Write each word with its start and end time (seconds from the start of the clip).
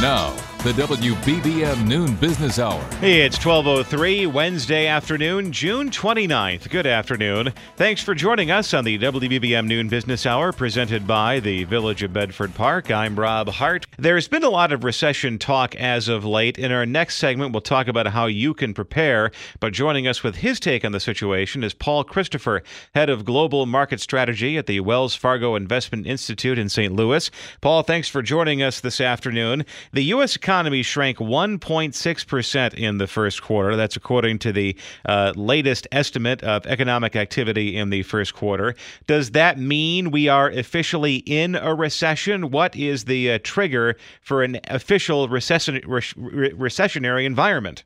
Now, 0.00 0.32
the 0.64 0.72
WBBM 0.72 1.86
Noon 1.86 2.16
Business 2.16 2.58
Hour. 2.58 2.82
Hey, 3.00 3.20
it's 3.20 3.36
1203, 3.36 4.26
Wednesday 4.26 4.88
afternoon, 4.88 5.52
June 5.52 5.88
29th. 5.88 6.68
Good 6.68 6.86
afternoon. 6.86 7.52
Thanks 7.76 8.02
for 8.02 8.12
joining 8.12 8.50
us 8.50 8.74
on 8.74 8.82
the 8.82 8.98
WBBM 8.98 9.68
Noon 9.68 9.88
Business 9.88 10.26
Hour 10.26 10.52
presented 10.52 11.06
by 11.06 11.38
the 11.38 11.62
Village 11.62 12.02
of 12.02 12.12
Bedford 12.12 12.56
Park. 12.56 12.90
I'm 12.90 13.18
Rob 13.18 13.48
Hart. 13.48 13.86
There's 13.98 14.26
been 14.26 14.42
a 14.42 14.50
lot 14.50 14.72
of 14.72 14.82
recession 14.82 15.38
talk 15.38 15.76
as 15.76 16.08
of 16.08 16.24
late. 16.24 16.58
In 16.58 16.72
our 16.72 16.84
next 16.84 17.18
segment, 17.18 17.52
we'll 17.52 17.60
talk 17.60 17.86
about 17.86 18.08
how 18.08 18.26
you 18.26 18.52
can 18.52 18.74
prepare. 18.74 19.30
But 19.60 19.72
joining 19.72 20.08
us 20.08 20.24
with 20.24 20.36
his 20.36 20.58
take 20.58 20.84
on 20.84 20.90
the 20.90 20.98
situation 20.98 21.62
is 21.62 21.72
Paul 21.72 22.02
Christopher, 22.02 22.64
head 22.96 23.08
of 23.08 23.24
global 23.24 23.64
market 23.64 24.00
strategy 24.00 24.58
at 24.58 24.66
the 24.66 24.80
Wells 24.80 25.14
Fargo 25.14 25.54
Investment 25.54 26.04
Institute 26.06 26.58
in 26.58 26.68
St. 26.68 26.92
Louis. 26.92 27.30
Paul, 27.60 27.84
thanks 27.84 28.08
for 28.08 28.22
joining 28.22 28.60
us 28.60 28.80
this 28.80 29.00
afternoon. 29.00 29.64
The 29.92 30.02
U.S. 30.04 30.36
economy 30.36 30.82
shrank 30.82 31.18
1.6% 31.18 32.74
in 32.74 32.98
the 32.98 33.06
first 33.06 33.42
quarter. 33.42 33.76
That's 33.76 33.96
according 33.96 34.38
to 34.40 34.52
the 34.52 34.76
uh, 35.06 35.32
latest 35.36 35.86
estimate 35.92 36.42
of 36.42 36.66
economic 36.66 37.16
activity 37.16 37.76
in 37.76 37.90
the 37.90 38.02
first 38.02 38.34
quarter. 38.34 38.74
Does 39.06 39.30
that 39.30 39.58
mean 39.58 40.10
we 40.10 40.28
are 40.28 40.50
officially 40.50 41.16
in 41.16 41.54
a 41.54 41.74
recession? 41.74 42.50
What 42.50 42.76
is 42.76 43.04
the 43.04 43.32
uh, 43.32 43.38
trigger 43.42 43.96
for 44.20 44.42
an 44.42 44.60
official 44.68 45.28
recession, 45.28 45.80
re- 45.86 46.52
recessionary 46.52 47.24
environment? 47.24 47.84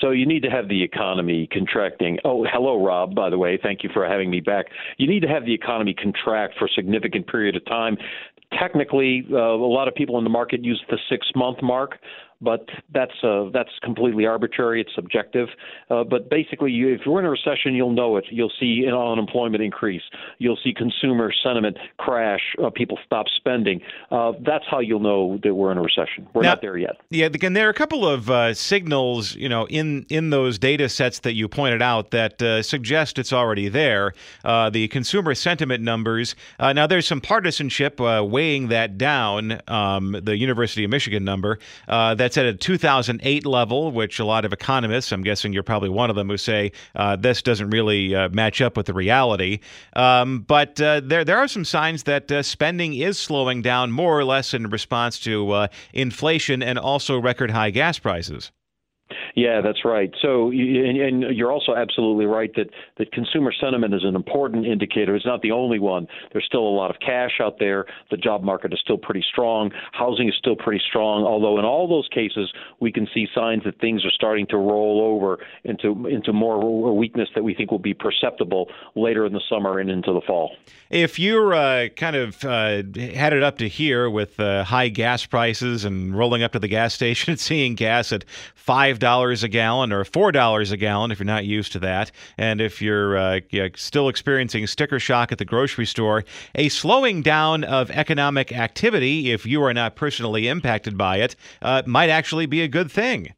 So 0.00 0.10
you 0.10 0.26
need 0.26 0.42
to 0.42 0.50
have 0.50 0.68
the 0.68 0.82
economy 0.82 1.48
contracting. 1.50 2.18
Oh, 2.24 2.44
hello, 2.50 2.84
Rob. 2.84 3.14
By 3.14 3.30
the 3.30 3.38
way, 3.38 3.58
thank 3.62 3.82
you 3.82 3.90
for 3.92 4.06
having 4.06 4.30
me 4.30 4.40
back. 4.40 4.66
You 4.98 5.06
need 5.06 5.20
to 5.20 5.28
have 5.28 5.46
the 5.46 5.54
economy 5.54 5.94
contract 5.94 6.54
for 6.58 6.66
a 6.66 6.68
significant 6.68 7.26
period 7.26 7.56
of 7.56 7.64
time 7.66 7.96
technically, 8.58 9.26
uh, 9.32 9.36
a 9.36 9.56
lot 9.56 9.88
of 9.88 9.94
people 9.94 10.18
in 10.18 10.24
the 10.24 10.30
market 10.30 10.64
use 10.64 10.82
the 10.90 10.98
six 11.08 11.26
month 11.34 11.58
mark 11.62 11.98
but 12.40 12.68
that's 12.92 13.12
uh, 13.22 13.50
that's 13.52 13.70
completely 13.82 14.26
arbitrary. 14.26 14.80
It's 14.80 14.94
subjective. 14.94 15.48
Uh, 15.90 16.04
but 16.04 16.30
basically, 16.30 16.70
you, 16.70 16.94
if 16.94 17.00
you're 17.06 17.18
in 17.18 17.24
a 17.24 17.30
recession, 17.30 17.74
you'll 17.74 17.92
know 17.92 18.16
it. 18.16 18.24
You'll 18.30 18.52
see 18.60 18.84
unemployment 18.86 19.62
increase. 19.62 20.02
You'll 20.38 20.58
see 20.62 20.72
consumer 20.74 21.32
sentiment 21.42 21.78
crash. 21.98 22.40
Uh, 22.62 22.70
people 22.70 22.98
stop 23.04 23.26
spending. 23.36 23.80
Uh, 24.10 24.32
that's 24.44 24.64
how 24.70 24.80
you'll 24.80 25.00
know 25.00 25.38
that 25.42 25.54
we're 25.54 25.72
in 25.72 25.78
a 25.78 25.82
recession. 25.82 26.28
We're 26.34 26.42
now, 26.42 26.50
not 26.50 26.60
there 26.60 26.76
yet. 26.76 26.96
Yeah, 27.10 27.26
again, 27.26 27.54
there 27.54 27.66
are 27.66 27.70
a 27.70 27.74
couple 27.74 28.06
of 28.06 28.30
uh, 28.30 28.54
signals, 28.54 29.34
you 29.34 29.48
know, 29.48 29.66
in 29.68 30.06
in 30.08 30.30
those 30.30 30.58
data 30.58 30.88
sets 30.88 31.20
that 31.20 31.34
you 31.34 31.48
pointed 31.48 31.82
out 31.82 32.10
that 32.10 32.40
uh, 32.42 32.62
suggest 32.62 33.18
it's 33.18 33.32
already 33.32 33.68
there. 33.68 34.12
the 34.44 34.88
consumer 34.88 35.34
sentiment 35.34 35.82
numbers. 35.82 36.34
now, 36.60 36.86
there's 36.86 37.06
some 37.06 37.20
partisanship 37.20 38.00
weighing 38.00 38.68
that 38.68 38.98
down. 38.98 39.60
Um, 39.68 40.16
the 40.22 40.36
University 40.36 40.84
of 40.84 40.90
Michigan 40.90 41.24
number 41.24 41.58
that's 42.24 42.38
at 42.38 42.46
a 42.46 42.54
2008 42.54 43.44
level, 43.44 43.92
which 43.92 44.18
a 44.18 44.24
lot 44.24 44.46
of 44.46 44.52
economists, 44.54 45.12
I'm 45.12 45.22
guessing 45.22 45.52
you're 45.52 45.62
probably 45.62 45.90
one 45.90 46.08
of 46.08 46.16
them, 46.16 46.30
who 46.30 46.38
say 46.38 46.72
uh, 46.94 47.16
this 47.16 47.42
doesn't 47.42 47.68
really 47.68 48.14
uh, 48.14 48.30
match 48.30 48.62
up 48.62 48.78
with 48.78 48.86
the 48.86 48.94
reality. 48.94 49.60
Um, 49.92 50.40
but 50.40 50.80
uh, 50.80 51.02
there, 51.04 51.22
there 51.22 51.36
are 51.36 51.48
some 51.48 51.66
signs 51.66 52.04
that 52.04 52.32
uh, 52.32 52.42
spending 52.42 52.94
is 52.94 53.18
slowing 53.18 53.60
down 53.60 53.92
more 53.92 54.18
or 54.18 54.24
less 54.24 54.54
in 54.54 54.70
response 54.70 55.20
to 55.20 55.50
uh, 55.50 55.66
inflation 55.92 56.62
and 56.62 56.78
also 56.78 57.18
record 57.18 57.50
high 57.50 57.68
gas 57.68 57.98
prices. 57.98 58.50
Yeah, 59.34 59.60
that's 59.62 59.84
right. 59.84 60.14
So, 60.22 60.50
and, 60.50 61.22
you're 61.36 61.50
also 61.50 61.74
absolutely 61.74 62.26
right 62.26 62.54
that 62.54 62.70
that 62.98 63.10
consumer 63.10 63.52
sentiment 63.52 63.92
is 63.92 64.04
an 64.04 64.14
important 64.14 64.64
indicator. 64.64 65.16
It's 65.16 65.26
not 65.26 65.42
the 65.42 65.50
only 65.50 65.80
one. 65.80 66.06
There's 66.32 66.44
still 66.44 66.60
a 66.60 66.70
lot 66.70 66.90
of 66.90 66.96
cash 67.00 67.40
out 67.40 67.58
there. 67.58 67.86
The 68.12 68.16
job 68.16 68.44
market 68.44 68.72
is 68.72 68.78
still 68.80 68.98
pretty 68.98 69.24
strong. 69.28 69.72
Housing 69.92 70.28
is 70.28 70.34
still 70.38 70.54
pretty 70.54 70.82
strong. 70.88 71.24
Although 71.24 71.58
in 71.58 71.64
all 71.64 71.88
those 71.88 72.08
cases, 72.14 72.52
we 72.78 72.92
can 72.92 73.08
see 73.12 73.26
signs 73.34 73.64
that 73.64 73.80
things 73.80 74.04
are 74.04 74.10
starting 74.10 74.46
to 74.48 74.56
roll 74.56 75.02
over 75.02 75.44
into 75.64 76.06
into 76.06 76.32
more 76.32 76.94
weakness 76.96 77.28
that 77.34 77.42
we 77.42 77.54
think 77.54 77.72
will 77.72 77.78
be 77.80 77.94
perceptible 77.94 78.68
later 78.94 79.26
in 79.26 79.32
the 79.32 79.42
summer 79.48 79.80
and 79.80 79.90
into 79.90 80.12
the 80.12 80.20
fall. 80.24 80.56
If 80.90 81.18
you're 81.18 81.54
uh, 81.54 81.88
kind 81.96 82.14
of 82.14 82.44
uh, 82.44 82.82
headed 82.94 83.42
up 83.42 83.58
to 83.58 83.68
here 83.68 84.08
with 84.08 84.38
uh, 84.38 84.62
high 84.62 84.88
gas 84.88 85.26
prices 85.26 85.84
and 85.84 86.16
rolling 86.16 86.44
up 86.44 86.52
to 86.52 86.60
the 86.60 86.68
gas 86.68 86.94
station 87.04 87.32
and 87.32 87.40
seeing 87.40 87.74
gas 87.74 88.12
at 88.12 88.24
five 88.54 89.00
dollars 89.00 89.23
a 89.32 89.48
gallon 89.48 89.92
or 89.92 90.04
four 90.04 90.32
dollars 90.32 90.70
a 90.72 90.76
gallon 90.76 91.10
if 91.10 91.18
you're 91.18 91.26
not 91.26 91.44
used 91.44 91.72
to 91.72 91.78
that, 91.80 92.10
and 92.36 92.60
if 92.60 92.82
you're 92.82 93.16
uh, 93.16 93.40
still 93.76 94.08
experiencing 94.08 94.66
sticker 94.66 95.00
shock 95.00 95.32
at 95.32 95.38
the 95.38 95.44
grocery 95.44 95.86
store, 95.86 96.24
a 96.54 96.68
slowing 96.68 97.22
down 97.22 97.64
of 97.64 97.90
economic 97.90 98.52
activity, 98.52 99.32
if 99.32 99.46
you 99.46 99.62
are 99.62 99.74
not 99.74 99.96
personally 99.96 100.48
impacted 100.48 100.98
by 100.98 101.18
it, 101.18 101.36
uh, 101.62 101.82
might 101.86 102.10
actually 102.10 102.46
be 102.46 102.62
a 102.62 102.68
good 102.68 102.90
thing. 102.90 103.34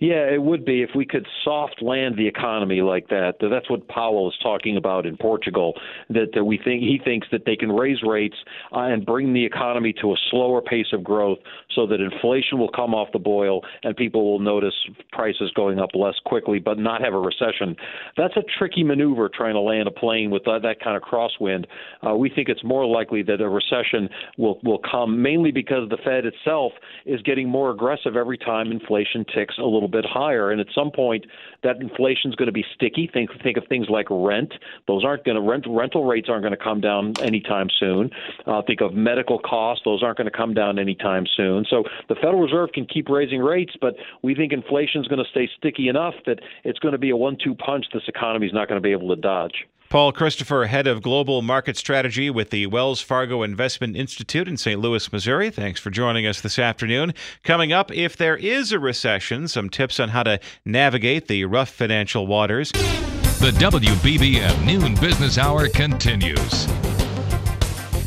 Yeah, 0.00 0.32
it 0.32 0.42
would 0.42 0.64
be 0.64 0.80
if 0.80 0.90
we 0.96 1.04
could 1.04 1.26
soft 1.44 1.82
land 1.82 2.16
the 2.16 2.26
economy 2.26 2.80
like 2.80 3.08
that. 3.08 3.34
That's 3.38 3.68
what 3.68 3.86
Powell 3.88 4.30
is 4.30 4.34
talking 4.42 4.78
about 4.78 5.04
in 5.04 5.18
Portugal. 5.18 5.74
That, 6.08 6.42
we 6.42 6.56
think 6.56 6.82
he 6.82 6.98
thinks 7.04 7.28
that 7.32 7.44
they 7.44 7.54
can 7.54 7.70
raise 7.70 8.02
rates 8.02 8.36
uh, 8.72 8.80
and 8.80 9.04
bring 9.04 9.34
the 9.34 9.44
economy 9.44 9.92
to 10.00 10.12
a 10.12 10.16
slower 10.30 10.62
pace 10.62 10.86
of 10.94 11.04
growth, 11.04 11.38
so 11.74 11.86
that 11.86 12.00
inflation 12.00 12.58
will 12.58 12.70
come 12.70 12.94
off 12.94 13.08
the 13.12 13.18
boil 13.18 13.60
and 13.82 13.94
people 13.94 14.24
will 14.24 14.38
notice 14.38 14.72
prices 15.12 15.52
going 15.54 15.78
up 15.78 15.90
less 15.94 16.14
quickly, 16.24 16.58
but 16.58 16.78
not 16.78 17.02
have 17.02 17.12
a 17.12 17.20
recession. 17.20 17.76
That's 18.16 18.36
a 18.38 18.42
tricky 18.58 18.82
maneuver 18.82 19.28
trying 19.28 19.54
to 19.54 19.60
land 19.60 19.86
a 19.86 19.90
plane 19.90 20.30
with 20.30 20.44
that, 20.44 20.60
that 20.62 20.80
kind 20.80 20.96
of 20.96 21.02
crosswind. 21.02 21.66
Uh, 22.06 22.16
we 22.16 22.30
think 22.30 22.48
it's 22.48 22.64
more 22.64 22.86
likely 22.86 23.22
that 23.24 23.42
a 23.42 23.48
recession 23.48 24.08
will 24.38 24.58
will 24.64 24.80
come 24.90 25.20
mainly 25.20 25.50
because 25.50 25.90
the 25.90 25.98
Fed 26.02 26.24
itself 26.24 26.72
is 27.04 27.20
getting 27.22 27.50
more 27.50 27.70
aggressive 27.70 28.16
every 28.16 28.38
time 28.38 28.72
inflation 28.72 29.26
ticks 29.34 29.56
a 29.58 29.62
little 29.62 29.89
bit 29.90 30.06
higher. 30.06 30.50
And 30.50 30.60
at 30.60 30.68
some 30.74 30.90
point, 30.90 31.26
that 31.62 31.80
inflation 31.80 32.30
is 32.30 32.36
going 32.36 32.46
to 32.46 32.52
be 32.52 32.64
sticky. 32.74 33.10
Think 33.12 33.30
think 33.42 33.56
of 33.56 33.64
things 33.68 33.88
like 33.88 34.06
rent; 34.10 34.52
those 34.86 35.04
aren't 35.04 35.24
going 35.24 35.36
to 35.36 35.42
rent 35.42 35.64
rental 35.68 36.04
rates 36.04 36.28
aren't 36.28 36.42
going 36.42 36.56
to 36.56 36.62
come 36.62 36.80
down 36.80 37.14
anytime 37.20 37.68
soon. 37.78 38.10
Uh, 38.46 38.62
think 38.66 38.80
of 38.80 38.94
medical 38.94 39.38
costs; 39.38 39.82
those 39.84 40.02
aren't 40.02 40.18
going 40.18 40.30
to 40.30 40.36
come 40.36 40.54
down 40.54 40.78
anytime 40.78 41.26
soon. 41.36 41.64
So 41.68 41.84
the 42.08 42.14
Federal 42.14 42.40
Reserve 42.40 42.70
can 42.72 42.86
keep 42.86 43.08
raising 43.08 43.40
rates, 43.40 43.74
but 43.80 43.94
we 44.22 44.34
think 44.34 44.52
inflation 44.52 45.00
is 45.00 45.08
going 45.08 45.22
to 45.22 45.30
stay 45.30 45.48
sticky 45.58 45.88
enough 45.88 46.14
that 46.26 46.40
it's 46.64 46.78
going 46.78 46.92
to 46.92 46.98
be 46.98 47.10
a 47.10 47.16
one-two 47.16 47.54
punch. 47.54 47.86
This 47.92 48.02
economy 48.08 48.46
is 48.46 48.52
not 48.52 48.68
going 48.68 48.80
to 48.80 48.82
be 48.82 48.92
able 48.92 49.08
to 49.14 49.20
dodge. 49.20 49.66
Paul 49.90 50.12
Christopher, 50.12 50.66
head 50.66 50.86
of 50.86 51.02
global 51.02 51.42
market 51.42 51.76
strategy 51.76 52.30
with 52.30 52.50
the 52.50 52.68
Wells 52.68 53.00
Fargo 53.00 53.42
Investment 53.42 53.96
Institute 53.96 54.46
in 54.46 54.56
St. 54.56 54.78
Louis, 54.78 55.12
Missouri. 55.12 55.50
Thanks 55.50 55.80
for 55.80 55.90
joining 55.90 56.28
us 56.28 56.40
this 56.40 56.60
afternoon. 56.60 57.12
Coming 57.42 57.72
up, 57.72 57.90
if 57.90 58.16
there 58.16 58.36
is 58.36 58.70
a 58.70 58.78
recession, 58.78 59.48
some 59.48 59.68
tips 59.68 59.98
on 59.98 60.10
how 60.10 60.22
to 60.22 60.38
navigate 60.64 61.26
the 61.26 61.44
rough 61.44 61.70
financial 61.70 62.28
waters. 62.28 62.70
The 62.70 63.50
WBBM 63.58 64.64
Noon 64.64 64.94
Business 64.94 65.38
Hour 65.38 65.68
continues. 65.68 66.68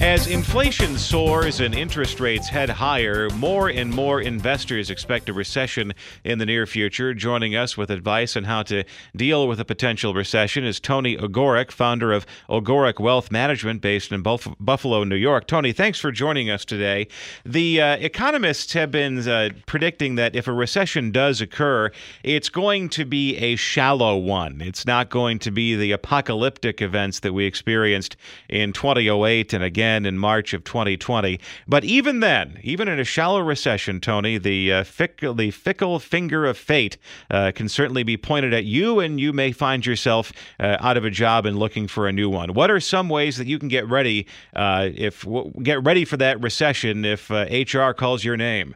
As 0.02 0.28
inflation 0.28 0.98
soars 0.98 1.62
and 1.62 1.74
interest 1.74 2.20
rates 2.20 2.50
head 2.50 2.70
higher, 2.70 3.30
more 3.30 3.70
and 3.70 3.90
more 3.90 4.20
investors 4.20 4.90
expect 4.90 5.30
a 5.30 5.34
recession 5.34 5.94
in 6.26 6.40
the 6.40 6.46
near 6.46 6.66
future. 6.66 7.14
Joining 7.14 7.56
us 7.56 7.78
with 7.78 7.90
advice 7.90 8.36
on 8.36 8.44
how 8.44 8.64
to 8.64 8.84
deal 9.16 9.48
with 9.48 9.62
a 9.62 9.66
potential 9.66 10.14
recession 10.14 10.66
is 10.66 10.80
Tony 10.80 11.16
Ogorek, 11.16 11.72
founder 11.72 12.12
of 12.12 12.26
Ogorek 12.50 13.00
Wealth 13.00 13.32
Management 13.32 13.82
based 13.82 14.12
in 14.12 14.22
Buffalo, 14.24 15.04
New 15.06 15.16
York. 15.16 15.48
Tony, 15.48 15.72
thanks 15.72 16.00
for 16.00 16.12
joining 16.12 16.50
us 16.50 16.66
today. 16.66 17.08
The 17.46 17.80
uh, 17.80 17.96
economists 17.98 18.74
have 18.74 18.92
been 18.92 19.26
uh, 19.28 19.50
predicting 19.68 20.16
that 20.16 20.36
if 20.36 20.48
a 20.48 20.54
recession 20.54 21.12
does 21.12 21.40
occur, 21.40 21.92
it's 22.24 22.50
going 22.50 22.90
to 22.90 23.06
be 23.06 23.38
a 23.38 23.56
shallow 23.56 24.18
one. 24.18 24.60
It's 24.60 24.86
not 24.86 25.10
going 25.10 25.40
to 25.40 25.52
be 25.52 25.76
the 25.78 25.94
apocalyptic 25.94 26.82
events 26.82 27.22
that 27.22 27.32
we 27.34 27.46
experienced 27.46 28.18
in 28.50 28.74
2008 28.74 29.54
and 29.54 29.64
again 29.64 29.83
again 29.84 30.06
in 30.06 30.18
March 30.18 30.54
of 30.54 30.64
2020. 30.64 31.40
But 31.68 31.84
even 31.84 32.22
then, 32.22 32.58
even 32.64 32.88
in 32.88 33.00
a 33.00 33.04
shallow 33.04 33.42
recession, 33.42 34.00
Tony, 34.00 34.38
the 34.38 34.72
uh, 34.72 34.84
fickle, 34.86 35.34
the 35.34 35.52
fickle 35.52 36.00
finger 36.00 36.46
of 36.46 36.58
fate 36.58 36.98
uh, 37.30 37.52
can 37.54 37.68
certainly 37.68 38.04
be 38.04 38.16
pointed 38.16 38.54
at 38.54 38.64
you, 38.64 39.02
and 39.02 39.20
you 39.20 39.34
may 39.34 39.52
find 39.52 39.86
yourself 39.86 40.32
uh, 40.60 40.78
out 40.80 40.96
of 40.96 41.04
a 41.04 41.10
job 41.10 41.46
and 41.46 41.60
looking 41.60 41.88
for 41.88 42.08
a 42.08 42.14
new 42.14 42.30
one. 42.30 42.54
What 42.54 42.72
are 42.72 42.80
some 42.80 43.10
ways 43.10 43.38
that 43.38 43.48
you 43.48 43.60
can 43.60 43.68
get 43.68 43.86
ready 43.90 44.26
uh, 44.56 44.90
if 44.96 45.24
w- 45.24 45.52
get 45.62 45.84
ready 45.84 46.06
for 46.06 46.16
that 46.18 46.42
recession 46.42 47.04
if 47.04 47.30
HR 47.30 47.82
uh, 47.82 47.94
calls 47.94 48.24
your 48.24 48.38
name? 48.38 48.76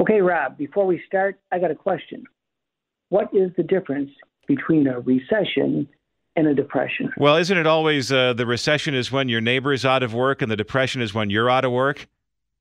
Okay, 0.00 0.20
Rob. 0.20 0.58
Before 0.58 0.86
we 0.86 1.00
start, 1.06 1.38
I 1.52 1.60
got 1.60 1.70
a 1.70 1.76
question. 1.76 2.24
What 3.10 3.28
is 3.32 3.52
the 3.56 3.62
difference 3.62 4.10
between 4.48 4.88
a 4.88 4.98
recession 4.98 5.86
and 6.36 6.46
a 6.46 6.54
depression. 6.54 7.12
Well, 7.16 7.36
isn't 7.36 7.56
it 7.56 7.66
always 7.66 8.10
uh, 8.10 8.32
the 8.32 8.46
recession 8.46 8.94
is 8.94 9.12
when 9.12 9.28
your 9.28 9.40
neighbor 9.40 9.72
is 9.72 9.84
out 9.84 10.02
of 10.02 10.14
work 10.14 10.42
and 10.42 10.50
the 10.50 10.56
depression 10.56 11.02
is 11.02 11.12
when 11.12 11.30
you're 11.30 11.50
out 11.50 11.64
of 11.64 11.72
work? 11.72 12.08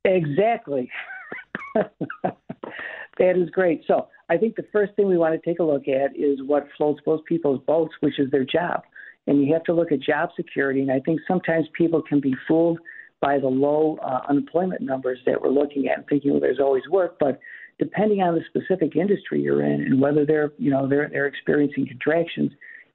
Exactly. 0.03 0.89
that 1.75 3.37
is 3.37 3.49
great. 3.51 3.83
So 3.87 4.07
I 4.29 4.37
think 4.37 4.55
the 4.55 4.65
first 4.71 4.93
thing 4.95 5.07
we 5.07 5.17
want 5.17 5.39
to 5.39 5.49
take 5.49 5.59
a 5.59 5.63
look 5.63 5.87
at 5.87 6.15
is 6.15 6.39
what 6.45 6.67
floats 6.77 7.01
most 7.05 7.25
people's 7.25 7.61
boats, 7.65 7.93
which 8.01 8.19
is 8.19 8.29
their 8.31 8.45
job. 8.45 8.81
And 9.27 9.45
you 9.45 9.53
have 9.53 9.63
to 9.65 9.73
look 9.73 9.91
at 9.91 9.99
job 9.99 10.29
security. 10.35 10.81
And 10.81 10.91
I 10.91 10.99
think 10.99 11.21
sometimes 11.27 11.67
people 11.77 12.01
can 12.01 12.19
be 12.19 12.35
fooled 12.47 12.79
by 13.21 13.37
the 13.37 13.47
low 13.47 13.99
uh, 14.01 14.21
unemployment 14.27 14.81
numbers 14.81 15.19
that 15.27 15.39
we're 15.39 15.49
looking 15.49 15.87
at, 15.87 15.99
and 15.99 16.07
thinking 16.07 16.31
well, 16.31 16.39
there's 16.39 16.59
always 16.59 16.83
work. 16.89 17.17
But 17.19 17.39
depending 17.77 18.21
on 18.21 18.33
the 18.33 18.41
specific 18.49 18.95
industry 18.95 19.41
you're 19.41 19.63
in 19.63 19.81
and 19.81 20.01
whether 20.01 20.25
they're, 20.25 20.51
you 20.57 20.71
know, 20.71 20.87
they're, 20.87 21.07
they're 21.07 21.27
experiencing 21.27 21.87
contractions, 21.87 22.51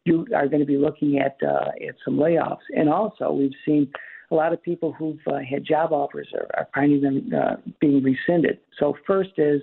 you 0.06 0.26
are 0.35 0.49
going 0.49 0.61
to 0.61 0.67
be 0.67 0.76
looking 0.76 1.19
at 1.19 1.37
uh, 1.47 1.70
at 1.88 1.97
some 2.05 2.17
layoffs. 2.17 2.67
And 2.75 2.88
also, 2.88 3.31
we've 3.32 3.50
seen 3.64 3.91
a 4.31 4.35
lot 4.35 4.53
of 4.53 4.62
people 4.62 4.93
who've 4.93 5.20
uh, 5.26 5.38
had 5.49 5.64
job 5.64 5.93
offers 5.93 6.29
are, 6.35 6.49
are 6.58 6.69
finding 6.75 7.00
them 7.00 7.31
uh, 7.37 7.56
being 7.81 8.03
rescinded. 8.03 8.58
So 8.79 8.94
first 9.06 9.31
is, 9.37 9.61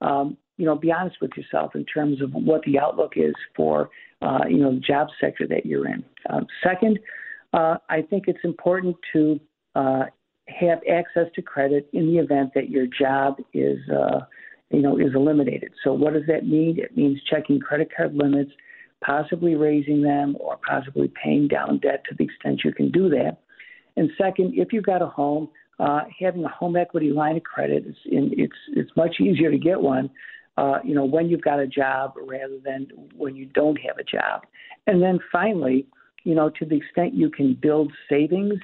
um, 0.00 0.36
you 0.56 0.66
know, 0.66 0.76
be 0.76 0.92
honest 0.92 1.16
with 1.20 1.32
yourself 1.36 1.74
in 1.74 1.84
terms 1.84 2.22
of 2.22 2.30
what 2.32 2.62
the 2.62 2.78
outlook 2.78 3.14
is 3.16 3.34
for, 3.56 3.90
uh, 4.22 4.44
you 4.48 4.58
know, 4.58 4.74
the 4.74 4.80
job 4.80 5.08
sector 5.20 5.46
that 5.48 5.66
you're 5.66 5.88
in. 5.88 6.04
Um, 6.30 6.46
second, 6.62 6.98
uh, 7.52 7.76
I 7.88 8.02
think 8.02 8.24
it's 8.28 8.44
important 8.44 8.96
to 9.12 9.40
uh, 9.74 10.04
have 10.48 10.78
access 10.90 11.26
to 11.34 11.42
credit 11.42 11.88
in 11.92 12.06
the 12.06 12.18
event 12.18 12.52
that 12.54 12.70
your 12.70 12.86
job 12.86 13.38
is, 13.52 13.78
uh, 13.90 14.20
you 14.70 14.82
know, 14.82 14.98
is 14.98 15.14
eliminated. 15.14 15.72
So 15.82 15.92
what 15.92 16.12
does 16.12 16.24
that 16.28 16.46
mean? 16.46 16.78
It 16.78 16.96
means 16.96 17.20
checking 17.28 17.58
credit 17.60 17.90
card 17.96 18.14
limits 18.14 18.52
possibly 19.04 19.54
raising 19.54 20.02
them 20.02 20.36
or 20.40 20.58
possibly 20.66 21.10
paying 21.22 21.48
down 21.48 21.78
debt 21.78 22.02
to 22.08 22.14
the 22.16 22.24
extent 22.24 22.62
you 22.64 22.72
can 22.72 22.90
do 22.90 23.08
that. 23.10 23.38
And 23.96 24.10
second, 24.18 24.54
if 24.54 24.72
you've 24.72 24.84
got 24.84 25.02
a 25.02 25.06
home, 25.06 25.48
uh, 25.78 26.00
having 26.18 26.44
a 26.44 26.48
home 26.48 26.76
equity 26.76 27.10
line 27.10 27.36
of 27.36 27.42
credit 27.42 27.84
is 27.86 27.96
in, 28.06 28.32
it's 28.36 28.56
it's 28.72 28.90
much 28.96 29.16
easier 29.20 29.50
to 29.50 29.58
get 29.58 29.80
one, 29.80 30.10
uh, 30.56 30.78
you 30.84 30.94
know, 30.94 31.04
when 31.04 31.28
you've 31.28 31.42
got 31.42 31.58
a 31.58 31.66
job 31.66 32.14
rather 32.16 32.58
than 32.64 32.86
when 33.16 33.36
you 33.36 33.46
don't 33.46 33.76
have 33.76 33.98
a 33.98 34.04
job. 34.04 34.42
And 34.86 35.02
then 35.02 35.18
finally, 35.32 35.86
you 36.24 36.34
know, 36.34 36.50
to 36.58 36.64
the 36.64 36.76
extent 36.76 37.14
you 37.14 37.30
can 37.30 37.58
build 37.60 37.92
savings 38.08 38.58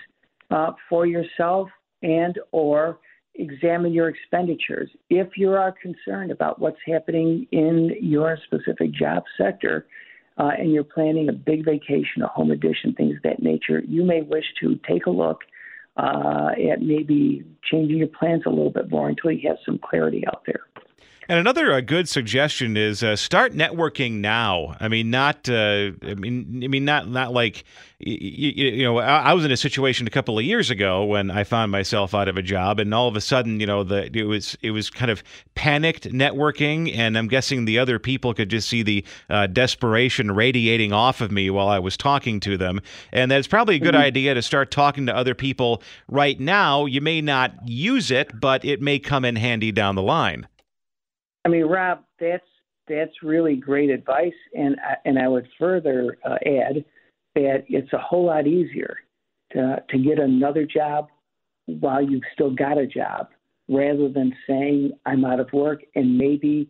uh, 0.50 0.72
for 0.88 1.06
yourself 1.06 1.69
and 2.02 2.38
or 2.52 2.98
examine 3.34 3.92
your 3.92 4.08
expenditures. 4.08 4.90
If 5.08 5.37
you 5.37 5.50
are 5.50 5.72
concerned 5.72 6.31
about 6.31 6.60
what's 6.60 6.78
happening 6.87 7.46
in 7.52 7.96
your 8.00 8.38
specific 8.46 8.92
job 8.92 9.22
sector, 9.38 9.87
uh, 10.38 10.50
and 10.59 10.73
you're 10.73 10.85
planning 10.85 11.29
a 11.29 11.32
big 11.32 11.65
vacation, 11.65 12.23
a 12.23 12.29
home 12.29 12.50
addition, 12.50 12.94
things 12.94 13.17
of 13.17 13.23
that 13.23 13.43
nature, 13.43 13.82
you 13.87 14.05
may 14.05 14.23
wish 14.23 14.44
to 14.61 14.79
take 14.88 15.06
a 15.06 15.11
look 15.11 15.41
uh, 15.97 16.50
at 16.71 16.81
maybe 16.81 17.44
changing 17.62 17.99
your 17.99 18.09
plans 18.09 18.43
a 18.47 18.49
little 18.49 18.71
bit 18.71 18.91
more 18.91 19.09
until 19.09 19.31
you 19.31 19.49
have 19.49 19.59
some 19.65 19.79
clarity 19.79 20.25
out 20.27 20.43
there. 20.47 20.61
And 21.31 21.38
another 21.38 21.73
uh, 21.73 21.81
good 21.81 22.09
suggestion 22.09 22.77
is 22.77 23.05
uh, 23.05 23.15
start 23.15 23.53
networking 23.53 24.15
now. 24.15 24.75
I 24.81 24.88
mean, 24.88 25.11
not. 25.11 25.49
Uh, 25.49 25.93
I 26.03 26.15
mean, 26.17 26.61
I 26.65 26.67
mean, 26.67 26.85
not 26.85 27.09
not 27.09 27.32
like 27.32 27.62
you, 28.00 28.50
you 28.50 28.82
know. 28.82 28.99
I, 28.99 29.32
was 29.32 29.44
in 29.44 29.53
a 29.53 29.56
situation 29.56 30.09
a 30.09 30.11
couple 30.11 30.37
of 30.41 30.44
years 30.44 30.71
ago 30.71 31.05
when 31.05 31.31
I 31.31 31.44
found 31.44 31.71
myself 31.71 32.17
out 32.17 32.27
of 32.27 32.37
a 32.37 32.43
job, 32.43 32.81
and 32.81 32.93
all 32.93 33.06
of 33.06 33.15
a 33.15 33.21
sudden, 33.21 33.61
you 33.61 33.67
know, 33.67 33.85
the 33.85 34.11
it 34.12 34.25
was 34.25 34.59
it 34.61 34.73
was 34.73 34.91
kind 34.91 35.09
of 35.09 35.23
panicked 35.55 36.11
networking, 36.11 36.93
and 36.97 37.17
I'm 37.17 37.29
guessing 37.29 37.65
the 37.65 37.79
other 37.79 38.00
people 38.00 38.35
could 38.35 38.50
just 38.50 38.69
see 38.69 38.83
the 38.83 39.05
uh, 39.29 39.47
desperation 39.47 40.33
radiating 40.33 40.93
off 40.93 41.21
of 41.21 41.31
me 41.31 41.49
while 41.49 41.69
I 41.69 41.79
was 41.79 41.97
talking 41.97 42.41
to 42.41 42.56
them, 42.56 42.81
and 43.12 43.31
that's 43.31 43.47
probably 43.47 43.76
a 43.76 43.79
good 43.79 43.94
mm-hmm. 43.94 44.03
idea 44.03 44.35
to 44.35 44.43
start 44.43 44.73
talking 44.73 45.06
to 45.06 45.15
other 45.15 45.37
people 45.37 45.81
right 46.09 46.41
now. 46.41 46.87
You 46.87 47.00
may 47.00 47.21
not 47.21 47.69
use 47.69 48.11
it, 48.11 48.41
but 48.41 48.65
it 48.65 48.83
may 48.83 48.99
come 48.99 49.25
in 49.25 49.37
handy 49.37 49.71
down 49.71 49.94
the 49.94 50.03
line. 50.03 50.49
I 51.44 51.48
mean, 51.48 51.64
Rob, 51.64 52.04
that's 52.19 52.44
that's 52.88 53.22
really 53.22 53.56
great 53.56 53.90
advice, 53.90 54.32
and 54.54 54.76
I, 54.81 54.94
and 55.04 55.19
I 55.19 55.28
would 55.28 55.48
further 55.58 56.19
uh, 56.25 56.37
add 56.44 56.84
that 57.34 57.64
it's 57.69 57.92
a 57.92 57.98
whole 57.98 58.26
lot 58.26 58.46
easier 58.46 58.96
to 59.52 59.82
to 59.88 59.98
get 59.98 60.19
another 60.19 60.66
job 60.66 61.08
while 61.66 62.02
you've 62.02 62.22
still 62.34 62.50
got 62.50 62.78
a 62.78 62.87
job, 62.87 63.28
rather 63.69 64.08
than 64.08 64.34
saying 64.46 64.92
I'm 65.06 65.25
out 65.25 65.40
of 65.40 65.52
work 65.52 65.82
and 65.94 66.19
maybe 66.19 66.69